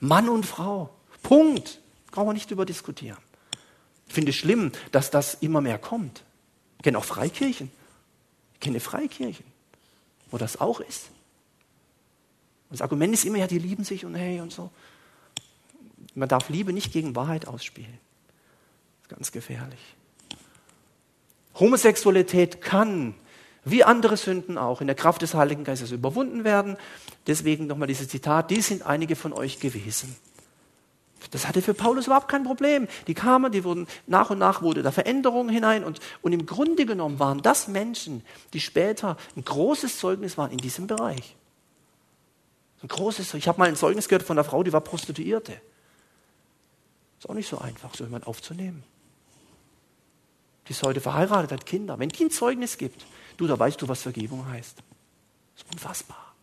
[0.00, 0.90] Mann und Frau.
[1.22, 1.80] Punkt.
[2.10, 3.18] Brauchen wir nicht über diskutieren.
[4.08, 6.24] Ich finde es schlimm, dass das immer mehr kommt.
[6.78, 7.70] Ich kenne auch Freikirchen.
[8.54, 9.44] Ich kenne Freikirchen,
[10.30, 11.10] wo das auch ist.
[12.70, 14.70] Das Argument ist immer, ja, die lieben sich und hey und so.
[16.14, 17.98] Man darf Liebe nicht gegen Wahrheit ausspielen.
[17.98, 19.80] Das ist ganz gefährlich.
[21.58, 23.14] Homosexualität kann,
[23.64, 26.76] wie andere Sünden auch, in der Kraft des Heiligen Geistes überwunden werden.
[27.26, 30.16] Deswegen nochmal dieses Zitat, die sind einige von euch gewesen.
[31.32, 32.88] Das hatte für Paulus überhaupt kein Problem.
[33.06, 36.86] Die kamen, die wurden, nach und nach wurde da Veränderung hinein und, und im Grunde
[36.86, 41.36] genommen waren das Menschen, die später ein großes Zeugnis waren in diesem Bereich.
[42.82, 45.60] Ein großes, ich habe mal ein Zeugnis gehört von einer Frau, die war Prostituierte.
[47.18, 48.82] Ist auch nicht so einfach, so jemand aufzunehmen.
[50.66, 51.98] Die ist heute verheiratet, hat Kinder.
[51.98, 53.04] Wenn die ein Zeugnis gibt,
[53.36, 54.78] du, da weißt du, was Vergebung heißt.
[55.54, 56.34] Das ist unfassbar.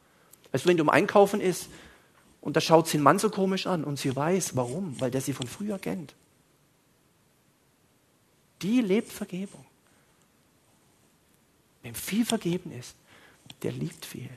[0.52, 1.70] Weißt du, wenn du im Einkaufen ist
[2.42, 5.22] und da schaut sie einen Mann so komisch an und sie weiß, warum, weil der
[5.22, 6.14] sie von früher kennt.
[8.62, 9.66] Die lebt Vergebung.
[11.84, 12.96] Wem viel vergeben ist,
[13.64, 14.30] der liebt viel.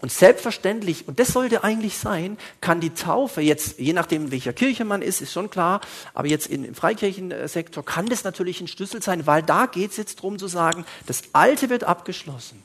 [0.00, 4.84] Und selbstverständlich, und das sollte eigentlich sein, kann die Taufe jetzt, je nachdem, welcher Kirche
[4.84, 5.82] man ist, ist schon klar,
[6.14, 10.18] aber jetzt im Freikirchensektor kann das natürlich ein Schlüssel sein, weil da geht es jetzt
[10.18, 12.62] darum zu sagen, das Alte wird abgeschlossen.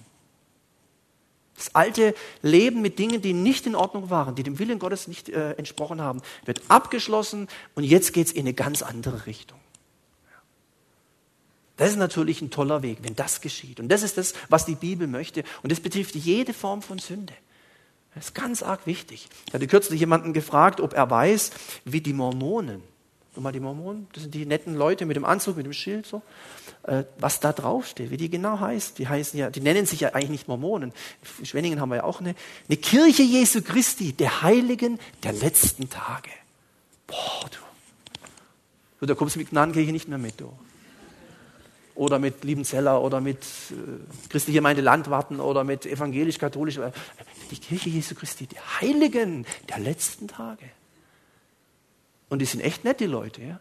[1.55, 5.29] Das alte Leben mit Dingen, die nicht in Ordnung waren, die dem Willen Gottes nicht
[5.29, 9.59] äh, entsprochen haben, wird abgeschlossen und jetzt geht es in eine ganz andere Richtung.
[11.78, 13.80] Das ist natürlich ein toller Weg, wenn das geschieht.
[13.80, 15.43] Und das ist das, was die Bibel möchte.
[15.61, 17.34] Und das betrifft jede Form von Sünde.
[18.13, 19.28] Das ist ganz arg wichtig.
[19.47, 21.51] Ich hatte kürzlich jemanden gefragt, ob er weiß,
[21.84, 22.82] wie die Mormonen,
[23.36, 26.21] mal die Mormonen, das sind die netten Leute mit dem Anzug, mit dem Schild, so,
[26.84, 28.97] äh, was da draufsteht, wie die genau heißt.
[28.97, 30.93] Die heißen ja, die nennen sich ja eigentlich nicht Mormonen.
[31.39, 32.36] In Schwenningen haben wir ja auch eine,
[32.69, 36.30] eine Kirche Jesu Christi, der Heiligen der letzten Tage.
[37.07, 37.57] Boah, du.
[39.01, 40.53] du da kommst du mit Gnadenkirche nicht mehr mit, du
[41.95, 46.77] oder mit Liebenzeller oder mit äh, christlicher Gemeinde Landwarten oder mit evangelisch-katholisch.
[46.77, 46.91] Äh,
[47.51, 50.65] die Kirche Jesu Christi, die Heiligen der letzten Tage.
[52.29, 53.41] Und die sind echt nett, die Leute.
[53.41, 53.59] Ja?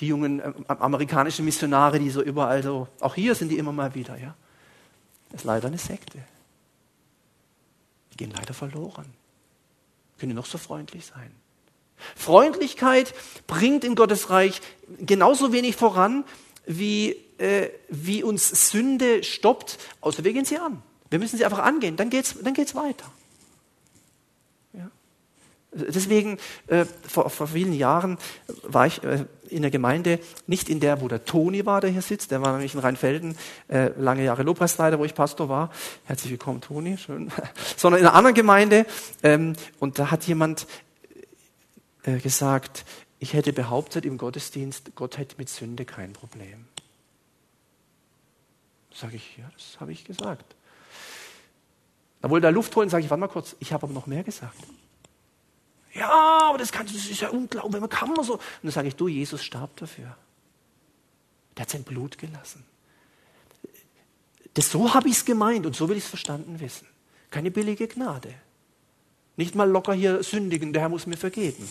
[0.00, 3.94] Die jungen äh, amerikanischen Missionare, die so überall so, auch hier sind die immer mal
[3.94, 4.16] wieder.
[4.16, 4.34] Ja?
[5.30, 6.18] Das ist leider eine Sekte.
[8.12, 9.06] Die gehen leider verloren.
[10.18, 11.32] Können noch so freundlich sein.
[12.16, 13.14] Freundlichkeit
[13.46, 14.60] bringt in Gottes Reich
[15.00, 16.24] genauso wenig voran
[16.66, 20.82] wie, äh, wie uns Sünde stoppt, außer wir gehen sie an.
[21.10, 23.04] Wir müssen sie einfach angehen, dann geht es dann geht's weiter.
[24.72, 24.90] Ja.
[25.72, 28.18] Deswegen, äh, vor, vor, vielen Jahren
[28.62, 32.02] war ich äh, in der Gemeinde, nicht in der, wo der Toni war, der hier
[32.02, 33.36] sitzt, der war nämlich in Rheinfelden,
[33.68, 35.70] äh, lange Jahre Lobpreisleiter, wo ich Pastor war.
[36.04, 37.30] Herzlich willkommen, Toni, schön.
[37.76, 38.86] Sondern in einer anderen Gemeinde.
[39.22, 40.66] Ähm, und da hat jemand
[42.04, 42.84] äh, gesagt,
[43.24, 46.66] ich hätte behauptet im Gottesdienst, Gott hätte mit Sünde kein Problem.
[48.92, 50.54] Sage ich, ja, das habe ich gesagt.
[52.20, 54.24] Da wollte er Luft holen, sage ich, warte mal kurz, ich habe aber noch mehr
[54.24, 54.58] gesagt.
[55.94, 58.34] Ja, aber das, kann, das ist ja unglaublich, man kann man so.
[58.34, 60.14] Und dann sage ich, du, Jesus starb dafür.
[61.56, 62.62] Der hat sein Blut gelassen.
[64.52, 66.86] Das, so habe ich es gemeint und so will ich es verstanden wissen.
[67.30, 68.34] Keine billige Gnade.
[69.38, 71.66] Nicht mal locker hier sündigen, der Herr muss mir vergeben.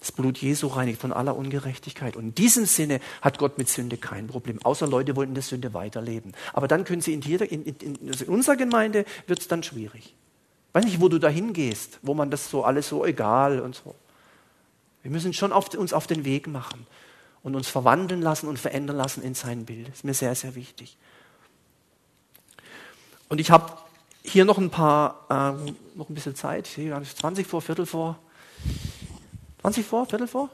[0.00, 2.16] Das Blut Jesu reinigt von aller Ungerechtigkeit.
[2.16, 4.58] Und in diesem Sinne hat Gott mit Sünde kein Problem.
[4.64, 6.32] Außer Leute wollen in der Sünde weiterleben.
[6.54, 9.62] Aber dann können sie in, jeder, in, in, also in unserer Gemeinde wird es dann
[9.62, 10.14] schwierig.
[10.72, 13.94] Weiß nicht, wo du da hingehst, wo man das so alles so egal und so.
[15.02, 16.86] Wir müssen schon auf, uns auf den Weg machen
[17.42, 19.88] und uns verwandeln lassen und verändern lassen in sein Bild.
[19.88, 20.96] Das ist mir sehr, sehr wichtig.
[23.28, 23.72] Und ich habe
[24.22, 26.66] hier noch ein paar, ähm, noch ein bisschen Zeit.
[26.66, 28.18] Ich sehe 20 vor, Viertel vor.
[29.60, 30.48] 20 vor, Viertel vor?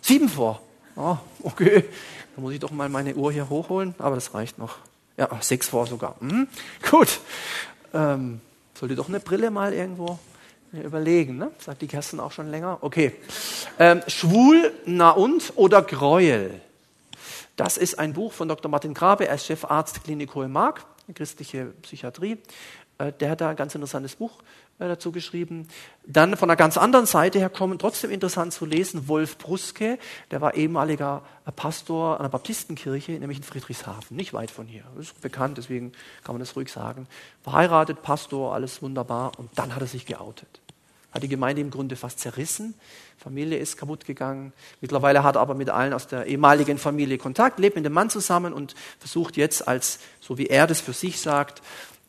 [0.00, 0.60] Sieben vor.
[0.94, 1.84] Oh, okay.
[2.34, 4.76] Dann muss ich doch mal meine Uhr hier hochholen, aber das reicht noch.
[5.16, 6.16] Ja, sechs vor sogar.
[6.20, 6.48] Hm,
[6.90, 7.20] gut.
[7.94, 8.40] Ähm,
[8.74, 10.18] sollte doch eine Brille mal irgendwo
[10.72, 11.50] überlegen, ne?
[11.58, 12.78] Sagt die Kerstin auch schon länger.
[12.82, 13.12] Okay.
[13.78, 16.60] Ähm, Schwul, na und oder Gräuel?
[17.56, 18.70] Das ist ein Buch von Dr.
[18.70, 20.84] Martin Grabe, er ist Chefarzt Klinik Hohe Mark,
[21.14, 22.36] christliche Psychiatrie.
[22.98, 24.42] Äh, der hat da ein ganz interessantes Buch
[24.78, 25.68] dazu geschrieben.
[26.06, 29.98] Dann von einer ganz anderen Seite her kommen, trotzdem interessant zu lesen, Wolf Bruske,
[30.30, 31.22] der war ehemaliger
[31.56, 34.84] Pastor einer Baptistenkirche, nämlich in Friedrichshafen, nicht weit von hier.
[34.96, 35.92] Das ist bekannt, deswegen
[36.24, 37.06] kann man das ruhig sagen.
[37.42, 39.32] Verheiratet, Pastor, alles wunderbar.
[39.38, 40.60] Und dann hat er sich geoutet.
[41.12, 42.74] Hat die Gemeinde im Grunde fast zerrissen.
[43.16, 44.52] Familie ist kaputt gegangen.
[44.82, 48.10] Mittlerweile hat er aber mit allen aus der ehemaligen Familie Kontakt, lebt mit dem Mann
[48.10, 51.62] zusammen und versucht jetzt als, so wie er das für sich sagt,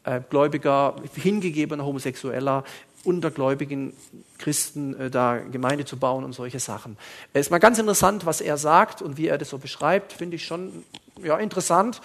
[0.08, 2.64] äh, gläubiger, hingegebener Homosexueller
[3.04, 3.94] unter gläubigen
[4.38, 6.98] Christen äh, da Gemeinde zu bauen und solche Sachen.
[7.34, 10.38] Es ist mal ganz interessant, was er sagt und wie er das so beschreibt, finde
[10.38, 10.86] ich schon
[11.22, 12.02] ja, interessant.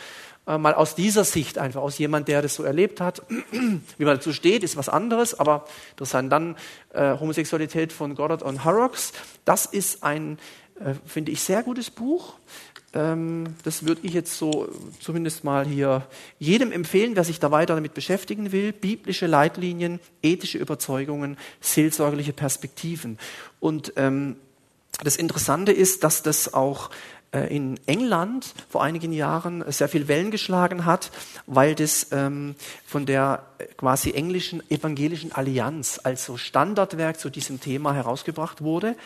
[0.46, 3.22] Äh, mal aus dieser Sicht einfach, aus jemand, der das so erlebt hat.
[3.30, 6.32] wie man dazu steht, ist was anderes, aber interessant.
[6.32, 6.56] Dann
[6.92, 9.12] äh, Homosexualität von Goddard und Horrocks.
[9.44, 10.38] Das ist ein,
[10.80, 12.34] äh, finde ich, sehr gutes Buch.
[12.94, 14.68] Ähm, das würde ich jetzt so
[15.00, 16.06] zumindest mal hier
[16.38, 18.72] jedem empfehlen, wer sich da weiter damit beschäftigen will.
[18.72, 23.18] Biblische Leitlinien, ethische Überzeugungen, seelsorgerliche Perspektiven.
[23.60, 24.36] Und ähm,
[25.02, 26.90] das Interessante ist, dass das auch
[27.32, 31.10] äh, in England vor einigen Jahren sehr viel Wellen geschlagen hat,
[31.46, 37.58] weil das ähm, von der äh, quasi englischen evangelischen Allianz als so Standardwerk zu diesem
[37.58, 38.96] Thema herausgebracht wurde.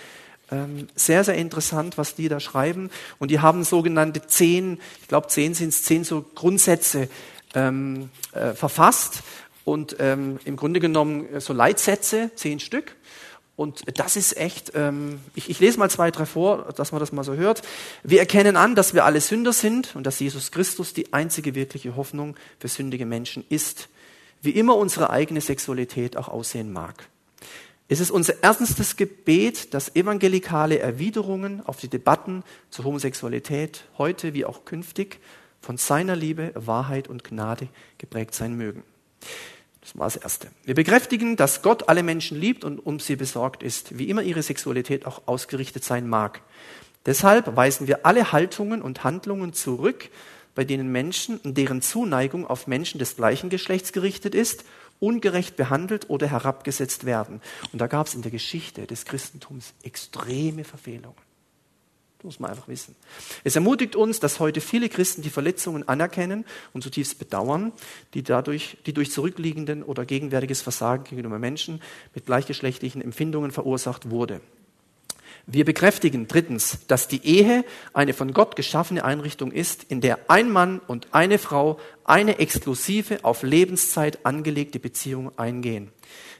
[0.50, 2.90] Ähm, sehr, sehr interessant, was die da schreiben.
[3.18, 7.08] Und die haben sogenannte zehn, ich glaube zehn sind es, zehn so Grundsätze
[7.54, 9.22] ähm, äh, verfasst
[9.64, 12.94] und ähm, im Grunde genommen äh, so Leitsätze, zehn Stück.
[13.56, 17.10] Und das ist echt, ähm, ich, ich lese mal zwei, drei vor, dass man das
[17.10, 17.62] mal so hört.
[18.04, 21.96] Wir erkennen an, dass wir alle Sünder sind und dass Jesus Christus die einzige wirkliche
[21.96, 23.88] Hoffnung für sündige Menschen ist,
[24.42, 27.08] wie immer unsere eigene Sexualität auch aussehen mag.
[27.88, 34.44] Es ist unser ernstes Gebet, dass evangelikale Erwiderungen auf die Debatten zur Homosexualität heute wie
[34.44, 35.20] auch künftig
[35.60, 37.68] von seiner Liebe, Wahrheit und Gnade
[37.98, 38.82] geprägt sein mögen.
[39.80, 40.48] Das war das Erste.
[40.64, 44.42] Wir bekräftigen, dass Gott alle Menschen liebt und um sie besorgt ist, wie immer ihre
[44.42, 46.42] Sexualität auch ausgerichtet sein mag.
[47.06, 50.10] Deshalb weisen wir alle Haltungen und Handlungen zurück,
[50.56, 54.64] bei denen Menschen, deren Zuneigung auf Menschen des gleichen Geschlechts gerichtet ist
[55.00, 57.40] ungerecht behandelt oder herabgesetzt werden.
[57.72, 61.26] Und da gab es in der Geschichte des Christentums extreme Verfehlungen.
[62.18, 62.96] Das muss man einfach wissen.
[63.44, 67.72] Es ermutigt uns, dass heute viele Christen die Verletzungen anerkennen und zutiefst bedauern,
[68.14, 71.82] die dadurch, die durch zurückliegenden oder gegenwärtiges Versagen gegenüber Menschen
[72.14, 74.40] mit gleichgeschlechtlichen Empfindungen verursacht wurde.
[75.48, 80.50] Wir bekräftigen drittens, dass die Ehe eine von Gott geschaffene Einrichtung ist, in der ein
[80.50, 85.92] Mann und eine Frau eine exklusive, auf Lebenszeit angelegte Beziehung eingehen.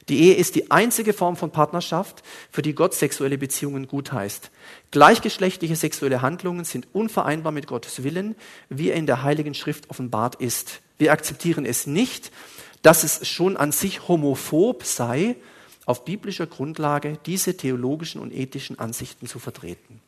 [0.08, 4.50] Die Ehe ist die einzige Form von Partnerschaft, für die Gott sexuelle Beziehungen gutheißt.
[4.90, 8.34] Gleichgeschlechtliche sexuelle Handlungen sind unvereinbar mit Gottes Willen,
[8.70, 10.80] wie er in der Heiligen Schrift offenbart ist.
[10.98, 12.32] Wir akzeptieren es nicht,
[12.82, 15.36] dass es schon an sich homophob sei,
[15.86, 20.00] auf biblischer Grundlage diese theologischen und ethischen Ansichten zu vertreten.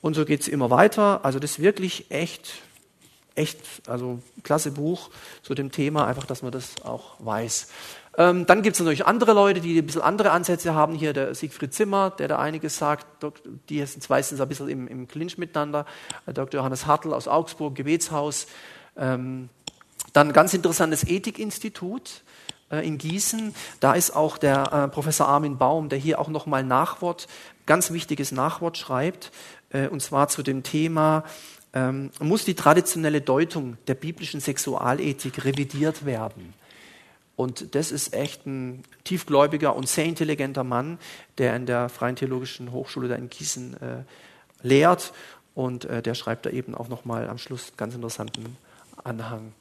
[0.00, 1.24] Und so geht es immer weiter.
[1.24, 2.54] Also das ist wirklich echt,
[3.34, 5.10] echt, also klasse Buch
[5.42, 7.68] zu dem Thema, einfach, dass man das auch weiß.
[8.16, 10.94] Ähm, dann gibt es natürlich andere Leute, die ein bisschen andere Ansätze haben.
[10.94, 13.06] Hier der Siegfried Zimmer, der da einiges sagt.
[13.68, 15.84] Die sind meistens ein bisschen im, im Clinch miteinander.
[16.26, 16.60] Äh, Dr.
[16.60, 18.46] Johannes Hartl aus Augsburg, Gebetshaus.
[18.96, 19.50] Ähm,
[20.14, 22.22] dann ganz interessantes Ethikinstitut
[22.78, 23.54] in Gießen.
[23.80, 27.26] Da ist auch der äh, Professor Armin Baum, der hier auch nochmal Nachwort,
[27.66, 29.32] ganz wichtiges Nachwort schreibt,
[29.70, 31.24] äh, und zwar zu dem Thema
[31.72, 36.54] ähm, muss die traditionelle Deutung der biblischen Sexualethik revidiert werden.
[37.36, 40.98] Und das ist echt ein tiefgläubiger und sehr intelligenter Mann,
[41.38, 44.02] der in der Freien Theologischen Hochschule da in Gießen äh,
[44.62, 45.12] lehrt.
[45.54, 48.56] Und äh, der schreibt da eben auch nochmal am Schluss einen ganz interessanten
[49.02, 49.52] Anhang.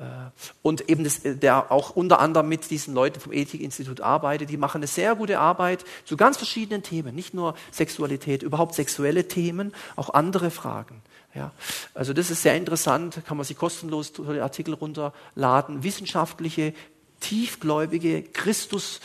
[0.00, 0.30] Äh,
[0.62, 4.56] und eben das, äh, der auch unter anderem mit diesen Leuten vom Ethikinstitut arbeitet, die
[4.56, 9.72] machen eine sehr gute Arbeit zu ganz verschiedenen Themen, nicht nur Sexualität, überhaupt sexuelle Themen,
[9.96, 11.02] auch andere Fragen.
[11.34, 11.52] Ja,
[11.94, 15.84] also das ist sehr interessant, kann man sich kostenlos Artikel runterladen.
[15.84, 16.74] Wissenschaftliche,
[17.20, 19.00] tiefgläubige, Christus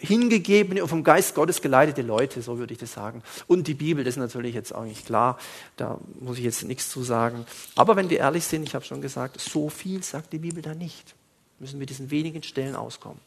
[0.00, 3.22] hingegebene und vom Geist Gottes geleitete Leute, so würde ich das sagen.
[3.46, 5.38] Und die Bibel, das ist natürlich jetzt auch nicht klar,
[5.76, 7.46] da muss ich jetzt nichts zu sagen.
[7.74, 10.74] Aber wenn wir ehrlich sind, ich habe schon gesagt, so viel sagt die Bibel da
[10.74, 11.14] nicht.
[11.58, 13.18] Müssen wir diesen wenigen Stellen auskommen.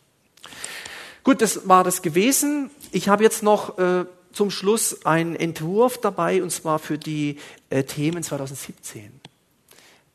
[1.23, 2.71] Gut, das war das gewesen.
[2.91, 7.37] Ich habe jetzt noch äh, zum Schluss einen Entwurf dabei, und zwar für die
[7.69, 9.11] äh, Themen 2017.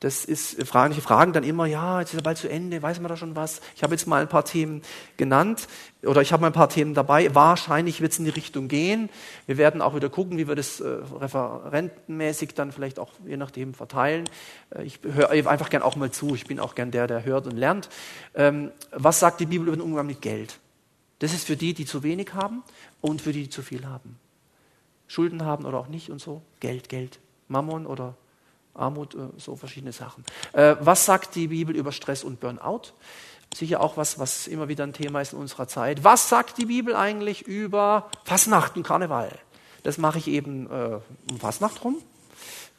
[0.01, 3.09] Das ist, manche fragen dann immer, ja, jetzt ist er bald zu Ende, weiß man
[3.09, 3.63] da schon was?
[3.75, 4.83] Ich habe jetzt mal ein paar Themen
[5.17, 5.69] genannt
[6.03, 7.35] oder ich habe mal ein paar Themen dabei.
[7.35, 9.09] Wahrscheinlich wird es in die Richtung gehen.
[9.47, 13.73] Wir werden auch wieder gucken, wie wir das äh, referentenmäßig dann vielleicht auch je nachdem
[13.73, 14.29] verteilen.
[14.69, 16.35] Äh, ich höre einfach gern auch mal zu.
[16.35, 17.89] Ich bin auch gern der, der hört und lernt.
[18.35, 20.59] Ähm, was sagt die Bibel über den Umgang mit Geld?
[21.21, 22.63] Das ist für die, die zu wenig haben
[23.01, 24.19] und für die, die zu viel haben.
[25.09, 26.43] Schulden haben oder auch nicht und so.
[26.61, 27.19] Geld, Geld.
[27.49, 28.15] Mammon oder
[28.77, 30.25] Armut, äh, so verschiedene Sachen.
[30.53, 32.93] Äh, was sagt die Bibel über Stress und Burnout?
[33.55, 36.05] Sicher auch was, was immer wieder ein Thema ist in unserer Zeit.
[36.05, 39.31] Was sagt die Bibel eigentlich über Fasnacht und Karneval?
[39.83, 40.99] Das mache ich eben äh,
[41.31, 41.97] um Fasnacht rum.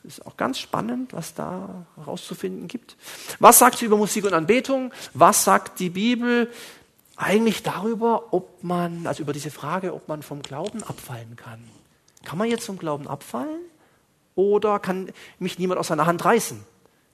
[0.04, 2.96] Ist auch ganz spannend, was da herauszufinden gibt.
[3.40, 4.94] Was sagt sie über Musik und Anbetung?
[5.14, 6.52] Was sagt die Bibel
[7.16, 11.64] eigentlich darüber, ob man, also über diese Frage, ob man vom Glauben abfallen kann?
[12.24, 13.62] Kann man jetzt vom Glauben abfallen?
[14.38, 16.64] Oder kann mich niemand aus seiner Hand reißen?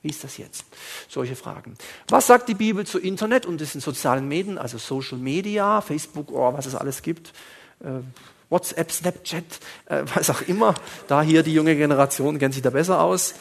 [0.02, 0.66] Wie ist das jetzt?
[1.08, 1.78] Solche Fragen.
[2.10, 6.54] Was sagt die Bibel zu Internet und diesen sozialen Medien, also Social Media, Facebook, oh,
[6.54, 7.32] was es alles gibt?
[7.80, 8.02] Äh,
[8.50, 9.46] WhatsApp, Snapchat,
[9.86, 10.76] äh, was auch immer.
[11.08, 13.36] Da hier die junge Generation kennt sich da besser aus.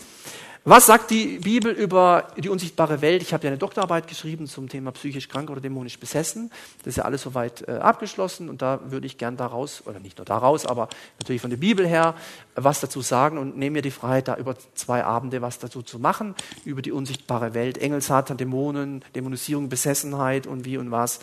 [0.64, 3.20] Was sagt die Bibel über die unsichtbare Welt?
[3.20, 6.52] Ich habe ja eine Doktorarbeit geschrieben zum Thema psychisch krank oder dämonisch besessen.
[6.78, 10.18] Das ist ja alles soweit äh, abgeschlossen und da würde ich gern daraus, oder nicht
[10.18, 10.88] nur daraus, aber
[11.18, 12.14] natürlich von der Bibel her
[12.54, 15.98] was dazu sagen und nehme mir die Freiheit, da über zwei Abende was dazu zu
[15.98, 21.18] machen, über die unsichtbare Welt, Engel, Satan, Dämonen, Dämonisierung, Besessenheit und wie und was.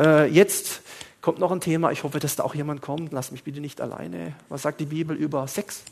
[0.00, 0.82] Äh, jetzt
[1.20, 3.80] kommt noch ein Thema, ich hoffe, dass da auch jemand kommt, lasst mich bitte nicht
[3.80, 4.34] alleine.
[4.48, 5.84] Was sagt die Bibel über Sex?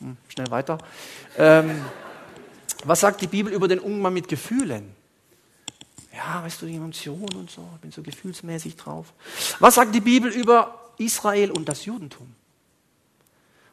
[0.00, 0.78] Hm, schnell weiter.
[1.36, 1.84] Ähm,
[2.84, 4.94] was sagt die Bibel über den Umgang mit Gefühlen?
[6.14, 9.12] Ja, weißt du, die Emotionen und so, ich bin so gefühlsmäßig drauf.
[9.58, 12.34] Was sagt die Bibel über Israel und das Judentum?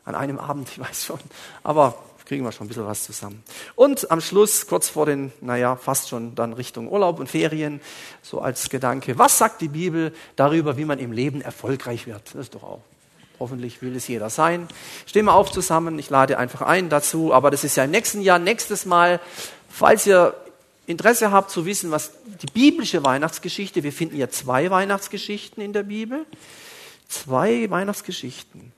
[0.05, 1.19] An einem Abend, ich weiß schon,
[1.63, 3.41] aber kriegen wir schon ein bisschen was zusammen.
[3.75, 7.79] Und am Schluss, kurz vor den, naja, fast schon dann Richtung Urlaub und Ferien,
[8.21, 12.21] so als Gedanke, was sagt die Bibel darüber, wie man im Leben erfolgreich wird?
[12.33, 12.81] Das ist doch auch
[13.39, 14.67] Hoffentlich will es jeder sein.
[15.05, 15.99] Stehen wir auf zusammen.
[15.99, 17.33] Ich lade einfach ein dazu.
[17.33, 19.19] Aber das ist ja im nächsten Jahr, nächstes Mal.
[19.69, 20.33] Falls ihr
[20.87, 25.83] Interesse habt zu wissen, was die biblische Weihnachtsgeschichte, wir finden ja zwei Weihnachtsgeschichten in der
[25.83, 26.25] Bibel.
[27.07, 28.71] Zwei Weihnachtsgeschichten.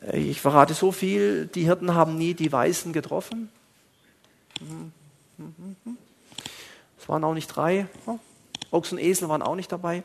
[0.00, 3.50] Äh, ich verrate so viel, die Hirten haben nie die Weißen getroffen.
[6.98, 7.86] Es waren auch nicht drei.
[8.70, 10.02] Ochs und Esel waren auch nicht dabei.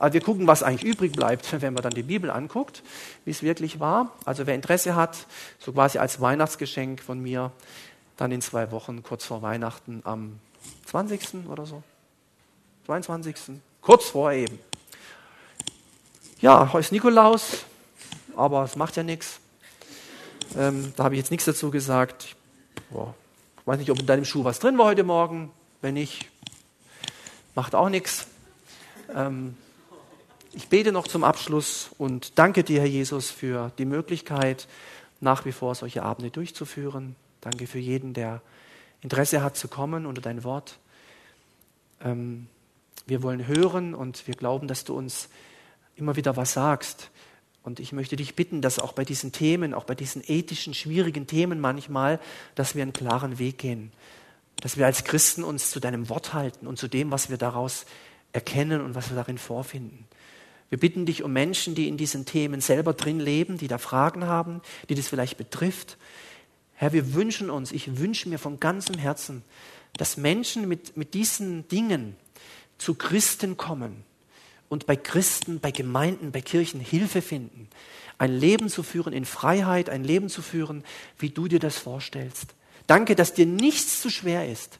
[0.00, 2.82] Also wir gucken, was eigentlich übrig bleibt, wenn man dann die Bibel anguckt,
[3.26, 4.12] wie es wirklich war.
[4.24, 5.26] Also wer Interesse hat,
[5.58, 7.52] so quasi als Weihnachtsgeschenk von mir,
[8.16, 10.40] dann in zwei Wochen, kurz vor Weihnachten, am
[10.86, 11.46] 20.
[11.48, 11.82] oder so.
[12.86, 13.36] 22.
[13.82, 14.58] Kurz vor eben.
[16.40, 17.64] Ja, heute ist Nikolaus,
[18.36, 19.38] aber es macht ja nichts.
[20.56, 22.36] Ähm, da habe ich jetzt nichts dazu gesagt.
[22.88, 23.14] Boah,
[23.60, 25.50] ich weiß nicht, ob in deinem Schuh was drin war heute Morgen.
[25.82, 26.30] Wenn nicht,
[27.54, 28.26] macht auch nichts.
[29.14, 29.56] Ähm,
[30.52, 34.66] ich bete noch zum Abschluss und danke dir, Herr Jesus, für die Möglichkeit,
[35.20, 37.14] nach wie vor solche Abende durchzuführen.
[37.40, 38.42] Danke für jeden, der
[39.00, 40.78] Interesse hat zu kommen unter dein Wort.
[42.02, 42.48] Ähm,
[43.06, 45.28] wir wollen hören und wir glauben, dass du uns
[45.96, 47.10] immer wieder was sagst.
[47.62, 51.26] Und ich möchte dich bitten, dass auch bei diesen Themen, auch bei diesen ethischen, schwierigen
[51.26, 52.18] Themen manchmal,
[52.54, 53.92] dass wir einen klaren Weg gehen.
[54.60, 57.86] Dass wir als Christen uns zu deinem Wort halten und zu dem, was wir daraus
[58.32, 60.06] erkennen und was wir darin vorfinden.
[60.70, 64.26] Wir bitten dich um Menschen, die in diesen Themen selber drin leben, die da Fragen
[64.26, 65.98] haben, die das vielleicht betrifft.
[66.74, 69.42] Herr, wir wünschen uns, ich wünsche mir von ganzem Herzen,
[69.98, 72.16] dass Menschen mit, mit diesen Dingen
[72.78, 74.04] zu Christen kommen
[74.68, 77.68] und bei Christen, bei Gemeinden, bei Kirchen Hilfe finden,
[78.16, 80.84] ein Leben zu führen in Freiheit, ein Leben zu führen,
[81.18, 82.54] wie du dir das vorstellst.
[82.86, 84.79] Danke, dass dir nichts zu schwer ist.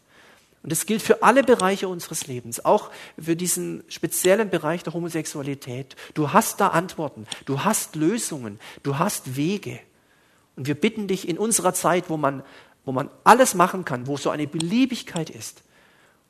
[0.63, 5.97] Und das gilt für alle Bereiche unseres Lebens, auch für diesen speziellen Bereich der Homosexualität.
[6.13, 9.81] Du hast da Antworten, du hast Lösungen, du hast Wege.
[10.57, 12.43] Und wir bitten dich in unserer Zeit, wo man,
[12.85, 15.63] wo man alles machen kann, wo so eine Beliebigkeit ist,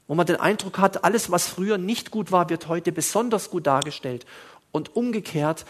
[0.07, 3.66] wo man den Eindruck hat, alles, was früher nicht gut war, wird heute besonders gut
[3.66, 4.26] dargestellt.
[4.70, 5.64] Und umgekehrt,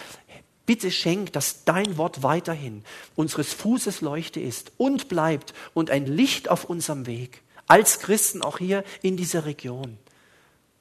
[0.66, 2.84] bitte schenk, dass dein Wort weiterhin
[3.16, 8.58] unseres Fußes Leuchte ist und bleibt und ein Licht auf unserem Weg als Christen auch
[8.58, 9.96] hier in dieser Region.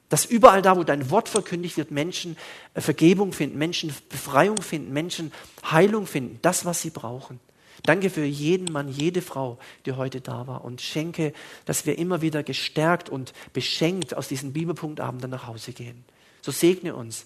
[0.08, 2.36] Dass überall da, wo dein Wort verkündigt wird, Menschen
[2.74, 5.32] äh, Vergebung finden, Menschen Befreiung finden, Menschen
[5.70, 7.38] Heilung finden, das, was sie brauchen.
[7.84, 11.32] Danke für jeden Mann, jede Frau, die heute da war und schenke,
[11.64, 16.04] dass wir immer wieder gestärkt und beschenkt aus diesen Bibelpunktabenden nach Hause gehen.
[16.42, 17.24] So segne uns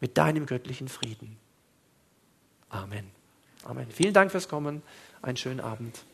[0.00, 1.38] mit deinem göttlichen Frieden.
[2.68, 3.10] Amen.
[3.64, 3.86] Amen.
[3.90, 4.82] Vielen Dank fürs Kommen.
[5.22, 6.04] Einen schönen Abend.